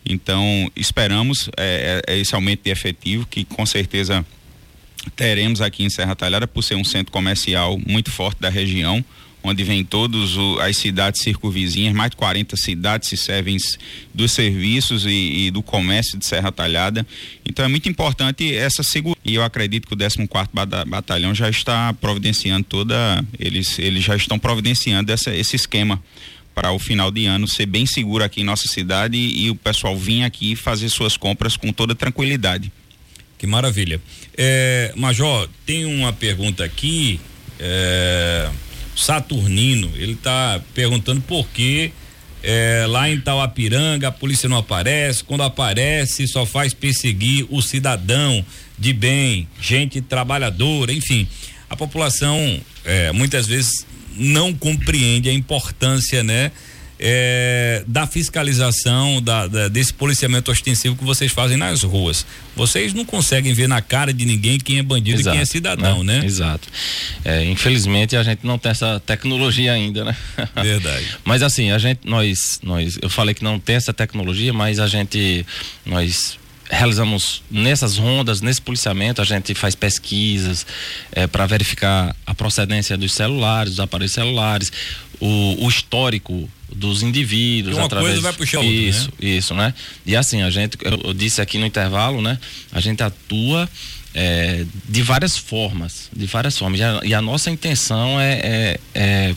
[0.05, 4.25] Então, esperamos é, esse aumento de efetivo que com certeza
[5.17, 9.05] teremos aqui em Serra Talhada, por ser um centro comercial muito forte da região
[9.43, 10.31] onde vem todas
[10.61, 13.57] as cidades circunvizinhas, mais de 40 cidades se servem
[14.15, 17.07] dos serviços e, e, do comércio de Serra Talhada.
[17.45, 19.21] Então é muito importante essa segurança.
[19.25, 20.29] E eu acredito que o 14
[20.87, 26.03] Batalhão já está providenciando toda, eles, eles já estão providenciando essa, esse esquema
[26.55, 29.55] para o final de ano ser bem seguro aqui em nossa cidade e, e o
[29.55, 32.71] pessoal vir aqui fazer suas compras com toda tranquilidade.
[33.39, 34.01] Que maravilha.
[34.37, 37.19] É, Major, tem uma pergunta aqui.
[37.59, 38.49] É
[39.03, 41.93] Saturnino, ele está perguntando por que
[42.41, 48.45] é, lá em Tauapiranga a polícia não aparece, quando aparece só faz perseguir o cidadão
[48.79, 51.27] de bem, gente trabalhadora, enfim.
[51.69, 53.87] A população é, muitas vezes
[54.17, 56.53] não compreende a importância, né?
[57.05, 62.25] É, da fiscalização, da, da, desse policiamento ostensivo que vocês fazem nas ruas.
[62.55, 65.45] Vocês não conseguem ver na cara de ninguém quem é bandido Exato, e quem é
[65.45, 66.21] cidadão, né?
[66.21, 66.27] né?
[66.27, 66.69] Exato.
[67.25, 70.17] É, infelizmente a gente não tem essa tecnologia ainda, né?
[70.55, 71.19] Verdade.
[71.25, 74.87] mas assim, a gente, nós, nós, eu falei que não tem essa tecnologia, mas a
[74.87, 75.45] gente,
[75.85, 76.39] nós
[76.71, 80.65] realizamos nessas rondas, nesse policiamento, a gente faz pesquisas
[81.11, 84.73] é, para verificar a procedência dos celulares, dos aparelhos celulares,
[85.23, 87.77] o, o histórico dos indivíduos.
[87.77, 88.15] Uma através...
[88.15, 89.29] coisa vai puxar outra, Isso, né?
[89.29, 89.75] isso, né?
[90.05, 92.39] E assim, a gente, eu disse aqui no intervalo, né?
[92.73, 93.69] A gente atua
[94.13, 96.81] é, de várias formas, de várias formas.
[96.81, 99.35] E a, e a nossa intenção é, é, é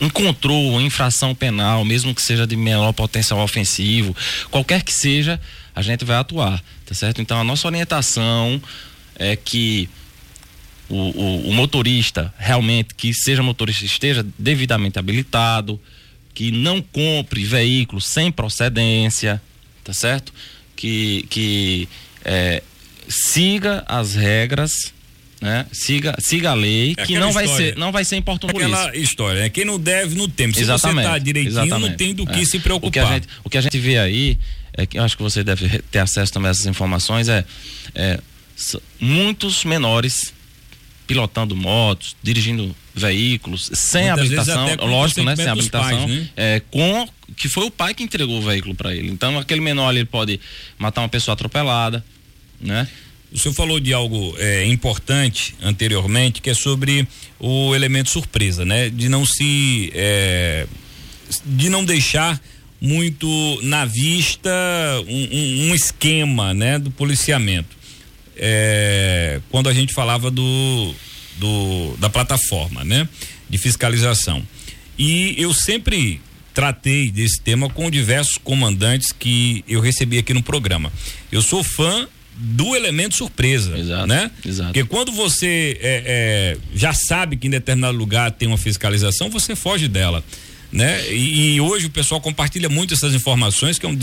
[0.00, 4.14] encontrou infração penal, mesmo que seja de menor potencial ofensivo,
[4.48, 5.40] qualquer que seja,
[5.74, 7.20] a gente vai atuar, tá certo?
[7.20, 8.62] Então a nossa orientação
[9.16, 9.88] é que
[10.88, 15.80] o, o, o motorista realmente que seja motorista esteja devidamente habilitado,
[16.34, 19.40] que não compre veículos sem procedência,
[19.82, 20.32] tá certo?
[20.76, 21.88] Que, que
[22.24, 22.62] é,
[23.08, 24.92] siga as regras,
[25.40, 25.66] né?
[25.72, 28.74] Siga, siga a lei, é que não vai ser, não vai ser importante por isso.
[28.74, 29.48] Aquela história, né?
[29.48, 30.52] Quem não deve não tem.
[30.52, 31.90] Se exatamente, você tá direitinho, exatamente.
[31.90, 32.44] não tem do que é.
[32.44, 32.88] se preocupar.
[32.88, 34.38] O que, a gente, o que a gente vê aí,
[34.72, 37.44] é que eu acho que você deve ter acesso também a essas informações, é,
[37.94, 38.18] é
[39.00, 40.33] muitos menores
[41.06, 45.36] pilotando motos, dirigindo veículos, sem Muitas habilitação, lógico, né?
[45.36, 46.28] Sem habilitação, pais, né?
[46.36, 49.10] é, com que foi o pai que entregou o veículo para ele.
[49.10, 50.40] Então aquele menor ali, pode
[50.78, 52.04] matar uma pessoa atropelada,
[52.60, 52.86] né?
[53.32, 57.06] O senhor falou de algo é, importante anteriormente, que é sobre
[57.40, 58.88] o elemento surpresa, né?
[58.88, 60.66] De não se, é,
[61.44, 62.40] de não deixar
[62.80, 64.50] muito na vista
[65.08, 66.78] um, um, um esquema, né?
[66.78, 67.83] Do policiamento
[68.36, 70.94] é, quando a gente falava do,
[71.36, 73.08] do, da plataforma, né?
[73.48, 74.42] De fiscalização.
[74.98, 76.20] E eu sempre
[76.52, 80.92] tratei desse tema com diversos comandantes que eu recebi aqui no programa.
[81.32, 84.06] Eu sou fã do elemento surpresa, Exato.
[84.06, 84.30] né?
[84.44, 84.72] Exato.
[84.72, 89.54] Porque quando você é, é, já sabe que em determinado lugar tem uma fiscalização, você
[89.54, 90.24] foge dela
[90.74, 91.08] né?
[91.08, 93.94] E, e, hoje o pessoal compartilha muito essas informações, que é um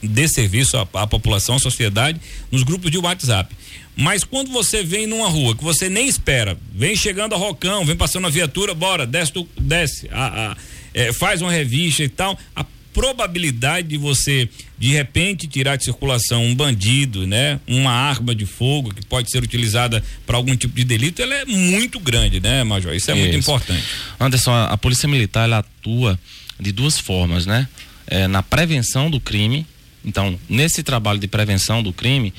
[0.00, 2.20] desserviço à, à população, à sociedade,
[2.52, 3.52] nos grupos de WhatsApp.
[3.96, 7.96] Mas quando você vem numa rua que você nem espera, vem chegando a Rocão, vem
[7.96, 10.56] passando a viatura, bora, desce, desce a, a,
[10.94, 16.44] é, faz uma revista e tal, a probabilidade de você de repente tirar de circulação
[16.44, 20.84] um bandido, né, uma arma de fogo que pode ser utilizada para algum tipo de
[20.84, 22.94] delito, ela é muito grande, né, Major?
[22.94, 23.84] Isso é muito importante.
[24.18, 26.18] Anderson, a, a Polícia Militar ela atua
[26.58, 27.68] de duas formas, né?
[28.06, 29.66] É, na prevenção do crime.
[30.04, 32.32] Então, nesse trabalho de prevenção do crime,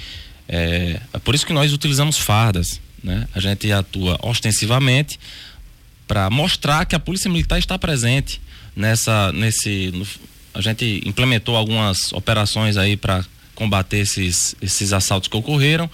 [0.47, 3.27] é, é por isso que nós utilizamos fardas, né?
[3.33, 5.19] A gente atua ostensivamente
[6.07, 8.41] para mostrar que a Polícia Militar está presente
[8.75, 10.05] nessa nesse no,
[10.53, 13.25] a gente implementou algumas operações aí para
[13.55, 15.89] combater esses, esses assaltos que ocorreram.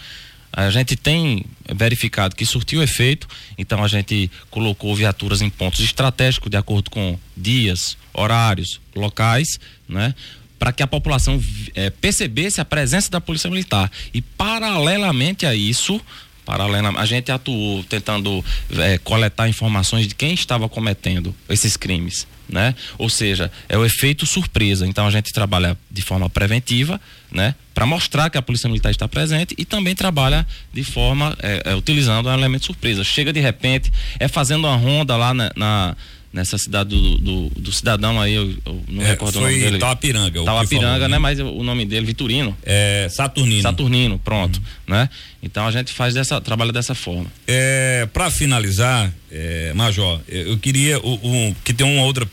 [0.51, 1.45] A gente tem
[1.75, 3.27] verificado que surtiu efeito,
[3.57, 10.15] então a gente colocou viaturas em pontos estratégicos de acordo com dias, horários, locais, né?
[10.57, 11.39] Para que a população
[11.75, 13.91] é, percebesse a presença da Polícia Militar.
[14.11, 16.01] E paralelamente a isso,
[16.43, 18.43] paralelamente, a gente atuou tentando
[18.79, 22.75] é, coletar informações de quem estava cometendo esses crimes né?
[22.97, 24.85] Ou seja, é o efeito surpresa.
[24.87, 26.99] Então a gente trabalha de forma preventiva,
[27.31, 27.55] né?
[27.73, 31.75] Para mostrar que a polícia militar está presente e também trabalha de forma é, é,
[31.75, 33.03] utilizando um elemento surpresa.
[33.03, 35.95] Chega de repente, é fazendo uma ronda lá na, na
[36.37, 39.77] nessa cidade do, do, do, cidadão aí, eu, eu não é, recordo o nome dele.
[39.79, 40.43] Tauapiranga.
[40.43, 41.17] Tauapiranga, né?
[41.17, 42.55] Mas o nome dele, Vitorino.
[42.63, 43.61] É, Saturnino.
[43.61, 44.95] Saturnino, pronto, uhum.
[44.95, 45.09] né?
[45.41, 47.25] Então a gente faz dessa, trabalha dessa forma.
[47.47, 52.27] É, para finalizar, é, Major, eu queria o, o, que tem uma outra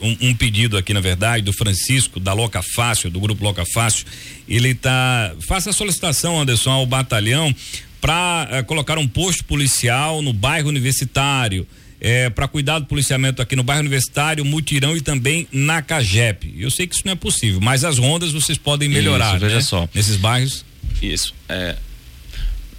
[0.00, 4.06] um, um, pedido aqui, na verdade, do Francisco, da Loca Fácil, do grupo Loca Fácil.
[4.48, 5.34] Ele tá.
[5.46, 7.54] Faça a solicitação, Anderson, ao batalhão
[8.00, 11.66] para eh, colocar um posto policial no bairro universitário.
[11.98, 16.54] É, para cuidar do policiamento aqui no bairro Universitário, Mutirão e também na Cagep.
[16.56, 19.30] Eu sei que isso não é possível, mas as rondas vocês podem melhorar.
[19.30, 19.62] Isso, veja né?
[19.62, 19.88] só.
[19.94, 20.62] Nesses bairros.
[21.00, 21.34] Isso.
[21.48, 21.74] É,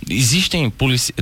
[0.09, 0.71] existem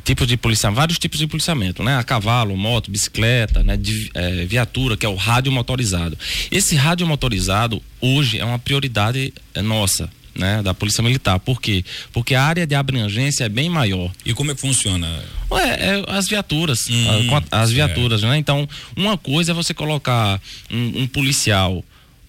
[0.04, 1.98] tipos de policiamento, vários tipos de policiamento, né?
[1.98, 3.78] A cavalo, moto, bicicleta, né?
[3.78, 6.18] De, é, viatura, que é o rádio motorizado.
[6.52, 10.10] Esse rádio motorizado hoje é uma prioridade é, nossa.
[10.38, 11.40] Né, da Polícia Militar.
[11.40, 11.82] Por quê?
[12.12, 14.12] Porque a área de abrangência é bem maior.
[14.26, 15.08] E como é que funciona?
[15.50, 16.90] Ué, é, as viaturas.
[16.90, 17.06] Hum,
[17.50, 18.38] as viaturas, né?
[18.38, 18.68] Então,
[18.98, 21.82] uma coisa é você colocar um, um policial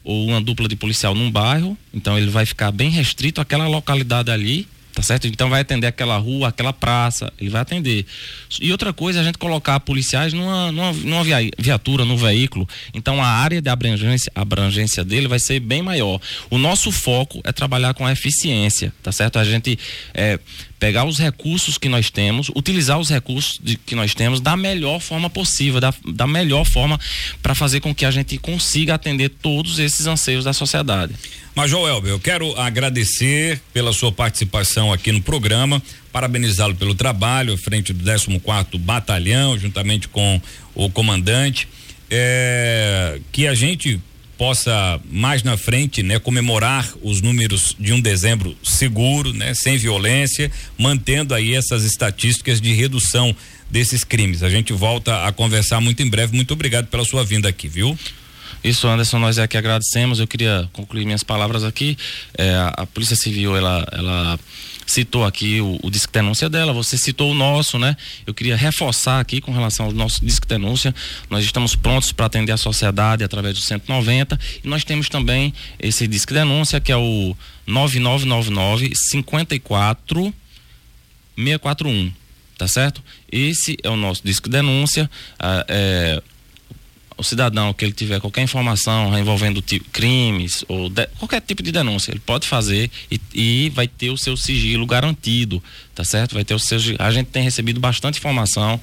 [0.05, 4.31] ou uma dupla de policial num bairro, então ele vai ficar bem restrito àquela localidade
[4.31, 5.26] ali tá certo?
[5.26, 8.07] Então vai atender aquela rua, aquela praça, ele vai atender.
[8.59, 11.22] E outra coisa, a gente colocar policiais numa, numa, numa
[11.59, 16.18] viatura, no veículo, então a área de abrangência, abrangência dele vai ser bem maior.
[16.49, 19.38] O nosso foco é trabalhar com a eficiência, tá certo?
[19.38, 19.78] A gente
[20.14, 20.40] é,
[20.79, 25.01] pegar os recursos que nós temos, utilizar os recursos de, que nós temos da melhor
[25.01, 26.99] forma possível, da, da melhor forma
[27.43, 31.14] para fazer com que a gente consiga atender todos esses anseios da sociedade.
[31.55, 37.93] Major Elber, eu quero agradecer pela sua participação aqui no programa, parabenizá-lo pelo trabalho frente
[37.93, 40.41] do 14 Batalhão, juntamente com
[40.74, 41.68] o comandante.
[42.09, 44.01] É, que a gente
[44.37, 50.51] possa mais na frente, né, comemorar os números de um dezembro seguro, né, sem violência,
[50.78, 53.34] mantendo aí essas estatísticas de redução
[53.70, 54.43] desses crimes.
[54.43, 56.34] A gente volta a conversar muito em breve.
[56.37, 57.99] Muito obrigado pela sua vinda aqui, viu?
[58.63, 60.19] Isso, Anderson, nós é que agradecemos.
[60.19, 61.97] Eu queria concluir minhas palavras aqui.
[62.37, 64.39] É, a, Polícia Civil, ela, ela
[64.87, 67.97] citou aqui o, o denúncia dela, você citou o nosso, né?
[68.27, 70.95] Eu queria reforçar aqui com relação ao nosso disque denúncia.
[71.29, 76.07] Nós estamos prontos para atender a sociedade através do 190 e nós temos também esse
[76.07, 77.37] disque denúncia que é o
[77.67, 80.33] 9999 54
[81.37, 82.13] 641,
[82.57, 83.03] tá certo?
[83.31, 85.11] Esse é o nosso disque denúncia.
[85.39, 86.23] Ah, é,
[87.17, 92.11] o cidadão que ele tiver qualquer informação envolvendo crimes ou de, qualquer tipo de denúncia,
[92.11, 95.62] ele pode fazer e, e, vai ter o seu sigilo garantido,
[95.95, 96.35] tá certo?
[96.35, 98.79] Vai ter o seu a gente tem recebido bastante informação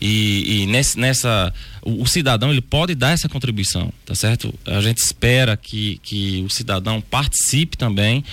[0.00, 1.52] e, e nesse, nessa
[1.82, 4.52] o, o, cidadão ele pode dar essa contribuição, tá certo?
[4.66, 8.24] A gente espera que, que o cidadão participe também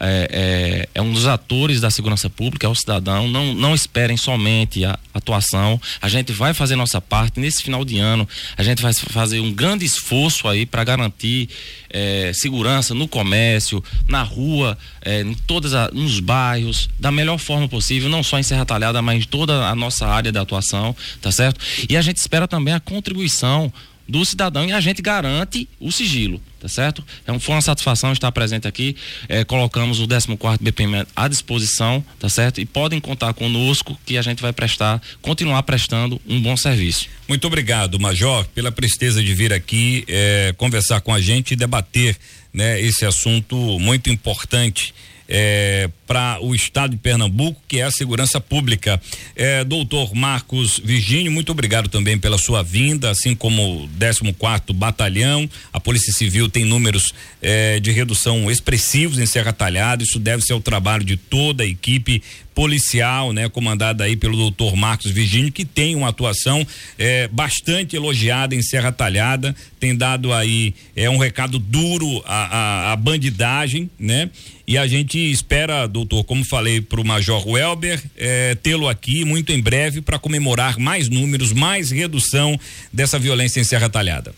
[0.00, 3.28] é, é, é, um dos atores da segurança pública, é o cidadão.
[3.28, 5.80] Não, não esperem somente a atuação.
[6.00, 8.28] A gente vai fazer nossa parte nesse final de ano.
[8.56, 11.48] A gente vai fazer um grande esforço aí para garantir
[11.90, 17.68] é, segurança no comércio, na rua, é, em todas a, nos bairros, da melhor forma
[17.68, 21.32] possível, não só em Serra Talhada, mas em toda a nossa área de atuação, tá
[21.32, 21.60] certo?
[21.88, 23.72] E a gente espera também a contribuição
[24.08, 27.04] do cidadão e a gente garante o sigilo, tá certo?
[27.26, 28.96] É foi uma satisfação estar presente aqui.
[29.28, 32.60] É, colocamos o 14 BPM à disposição, tá certo?
[32.60, 37.08] E podem contar conosco que a gente vai prestar, continuar prestando um bom serviço.
[37.28, 42.16] Muito obrigado, Major, pela presteza de vir aqui é, conversar com a gente e debater
[42.52, 44.94] né, esse assunto muito importante
[45.28, 49.00] é, para o estado de Pernambuco, que é a segurança pública.
[49.34, 55.48] É, doutor Marcos Virgínio, muito obrigado também pela sua vinda, assim como o 14 Batalhão.
[55.72, 57.12] A Polícia Civil tem números
[57.42, 60.02] é, de redução expressivos em Serra Talhada.
[60.02, 62.22] Isso deve ser o trabalho de toda a equipe
[62.56, 66.66] policial, né, comandada aí pelo doutor Marcos Virgínio, que tem uma atuação
[66.98, 72.46] é, bastante elogiada em Serra Talhada, tem dado aí é um recado duro à,
[72.88, 74.30] à, à bandidagem, né?
[74.66, 79.52] E a gente espera, doutor, como falei para o Major Welber, é, tê-lo aqui muito
[79.52, 82.58] em breve para comemorar mais números, mais redução
[82.90, 84.34] dessa violência em Serra Talhada.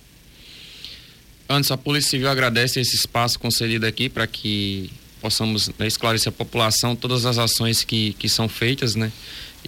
[1.49, 4.91] Antes, a Polícia Civil agradece esse espaço concedido aqui para que
[5.21, 9.13] possamos né, esclarecer a população todas as ações que, que são feitas, né?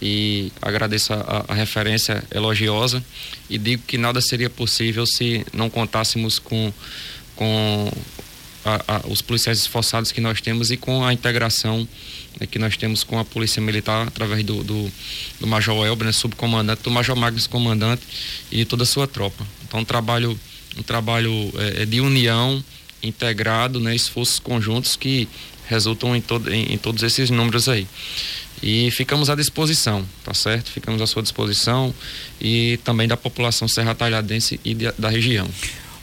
[0.01, 3.03] E agradeço a, a, referência elogiosa
[3.49, 6.71] e digo que nada seria possível se não contássemos com,
[7.35, 7.91] com
[8.63, 11.87] a, a, os policiais esforçados que nós temos e com a integração
[12.39, 14.91] né, que nós temos com a Polícia Militar através do, do,
[15.39, 18.01] do Major Elber, né, subcomandante, do Major Magnus, comandante
[18.51, 19.45] e de toda a sua tropa.
[19.67, 20.39] Então, um trabalho,
[20.77, 22.63] um trabalho é, de união
[23.03, 25.27] integrado, né, esforços conjuntos que
[25.67, 27.87] resultam em, todo, em, em todos esses números aí.
[28.61, 30.69] E ficamos à disposição, tá certo?
[30.69, 31.93] Ficamos à sua disposição
[32.39, 35.47] e também da população serra talhadense e de, da região.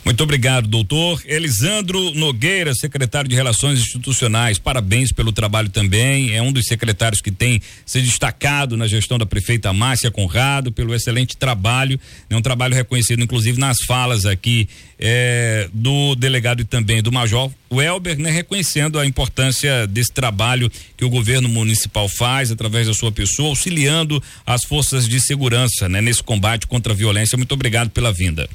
[0.09, 1.21] Muito obrigado, doutor.
[1.27, 6.35] Elisandro Nogueira, secretário de Relações Institucionais, parabéns pelo trabalho também.
[6.35, 10.95] É um dos secretários que tem se destacado na gestão da prefeita Márcia Conrado pelo
[10.95, 12.01] excelente trabalho.
[12.31, 14.67] É um trabalho reconhecido, inclusive, nas falas aqui
[14.99, 21.05] é, do delegado e também do Major Welber, né, reconhecendo a importância desse trabalho que
[21.05, 26.23] o governo municipal faz através da sua pessoa, auxiliando as forças de segurança né, nesse
[26.23, 27.37] combate contra a violência.
[27.37, 28.49] Muito obrigado pela vinda.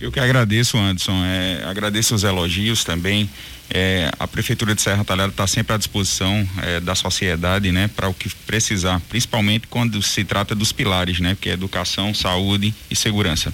[0.00, 1.24] Eu que agradeço, Anderson.
[1.24, 3.28] É, agradeço os elogios também.
[3.70, 8.08] É, a Prefeitura de Serra Talhada está sempre à disposição é, da sociedade, né, para
[8.08, 12.94] o que precisar, principalmente quando se trata dos pilares, né, que é educação, saúde e
[12.94, 13.52] segurança.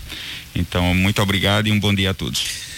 [0.55, 2.71] Então, muito obrigado e um bom dia a todos.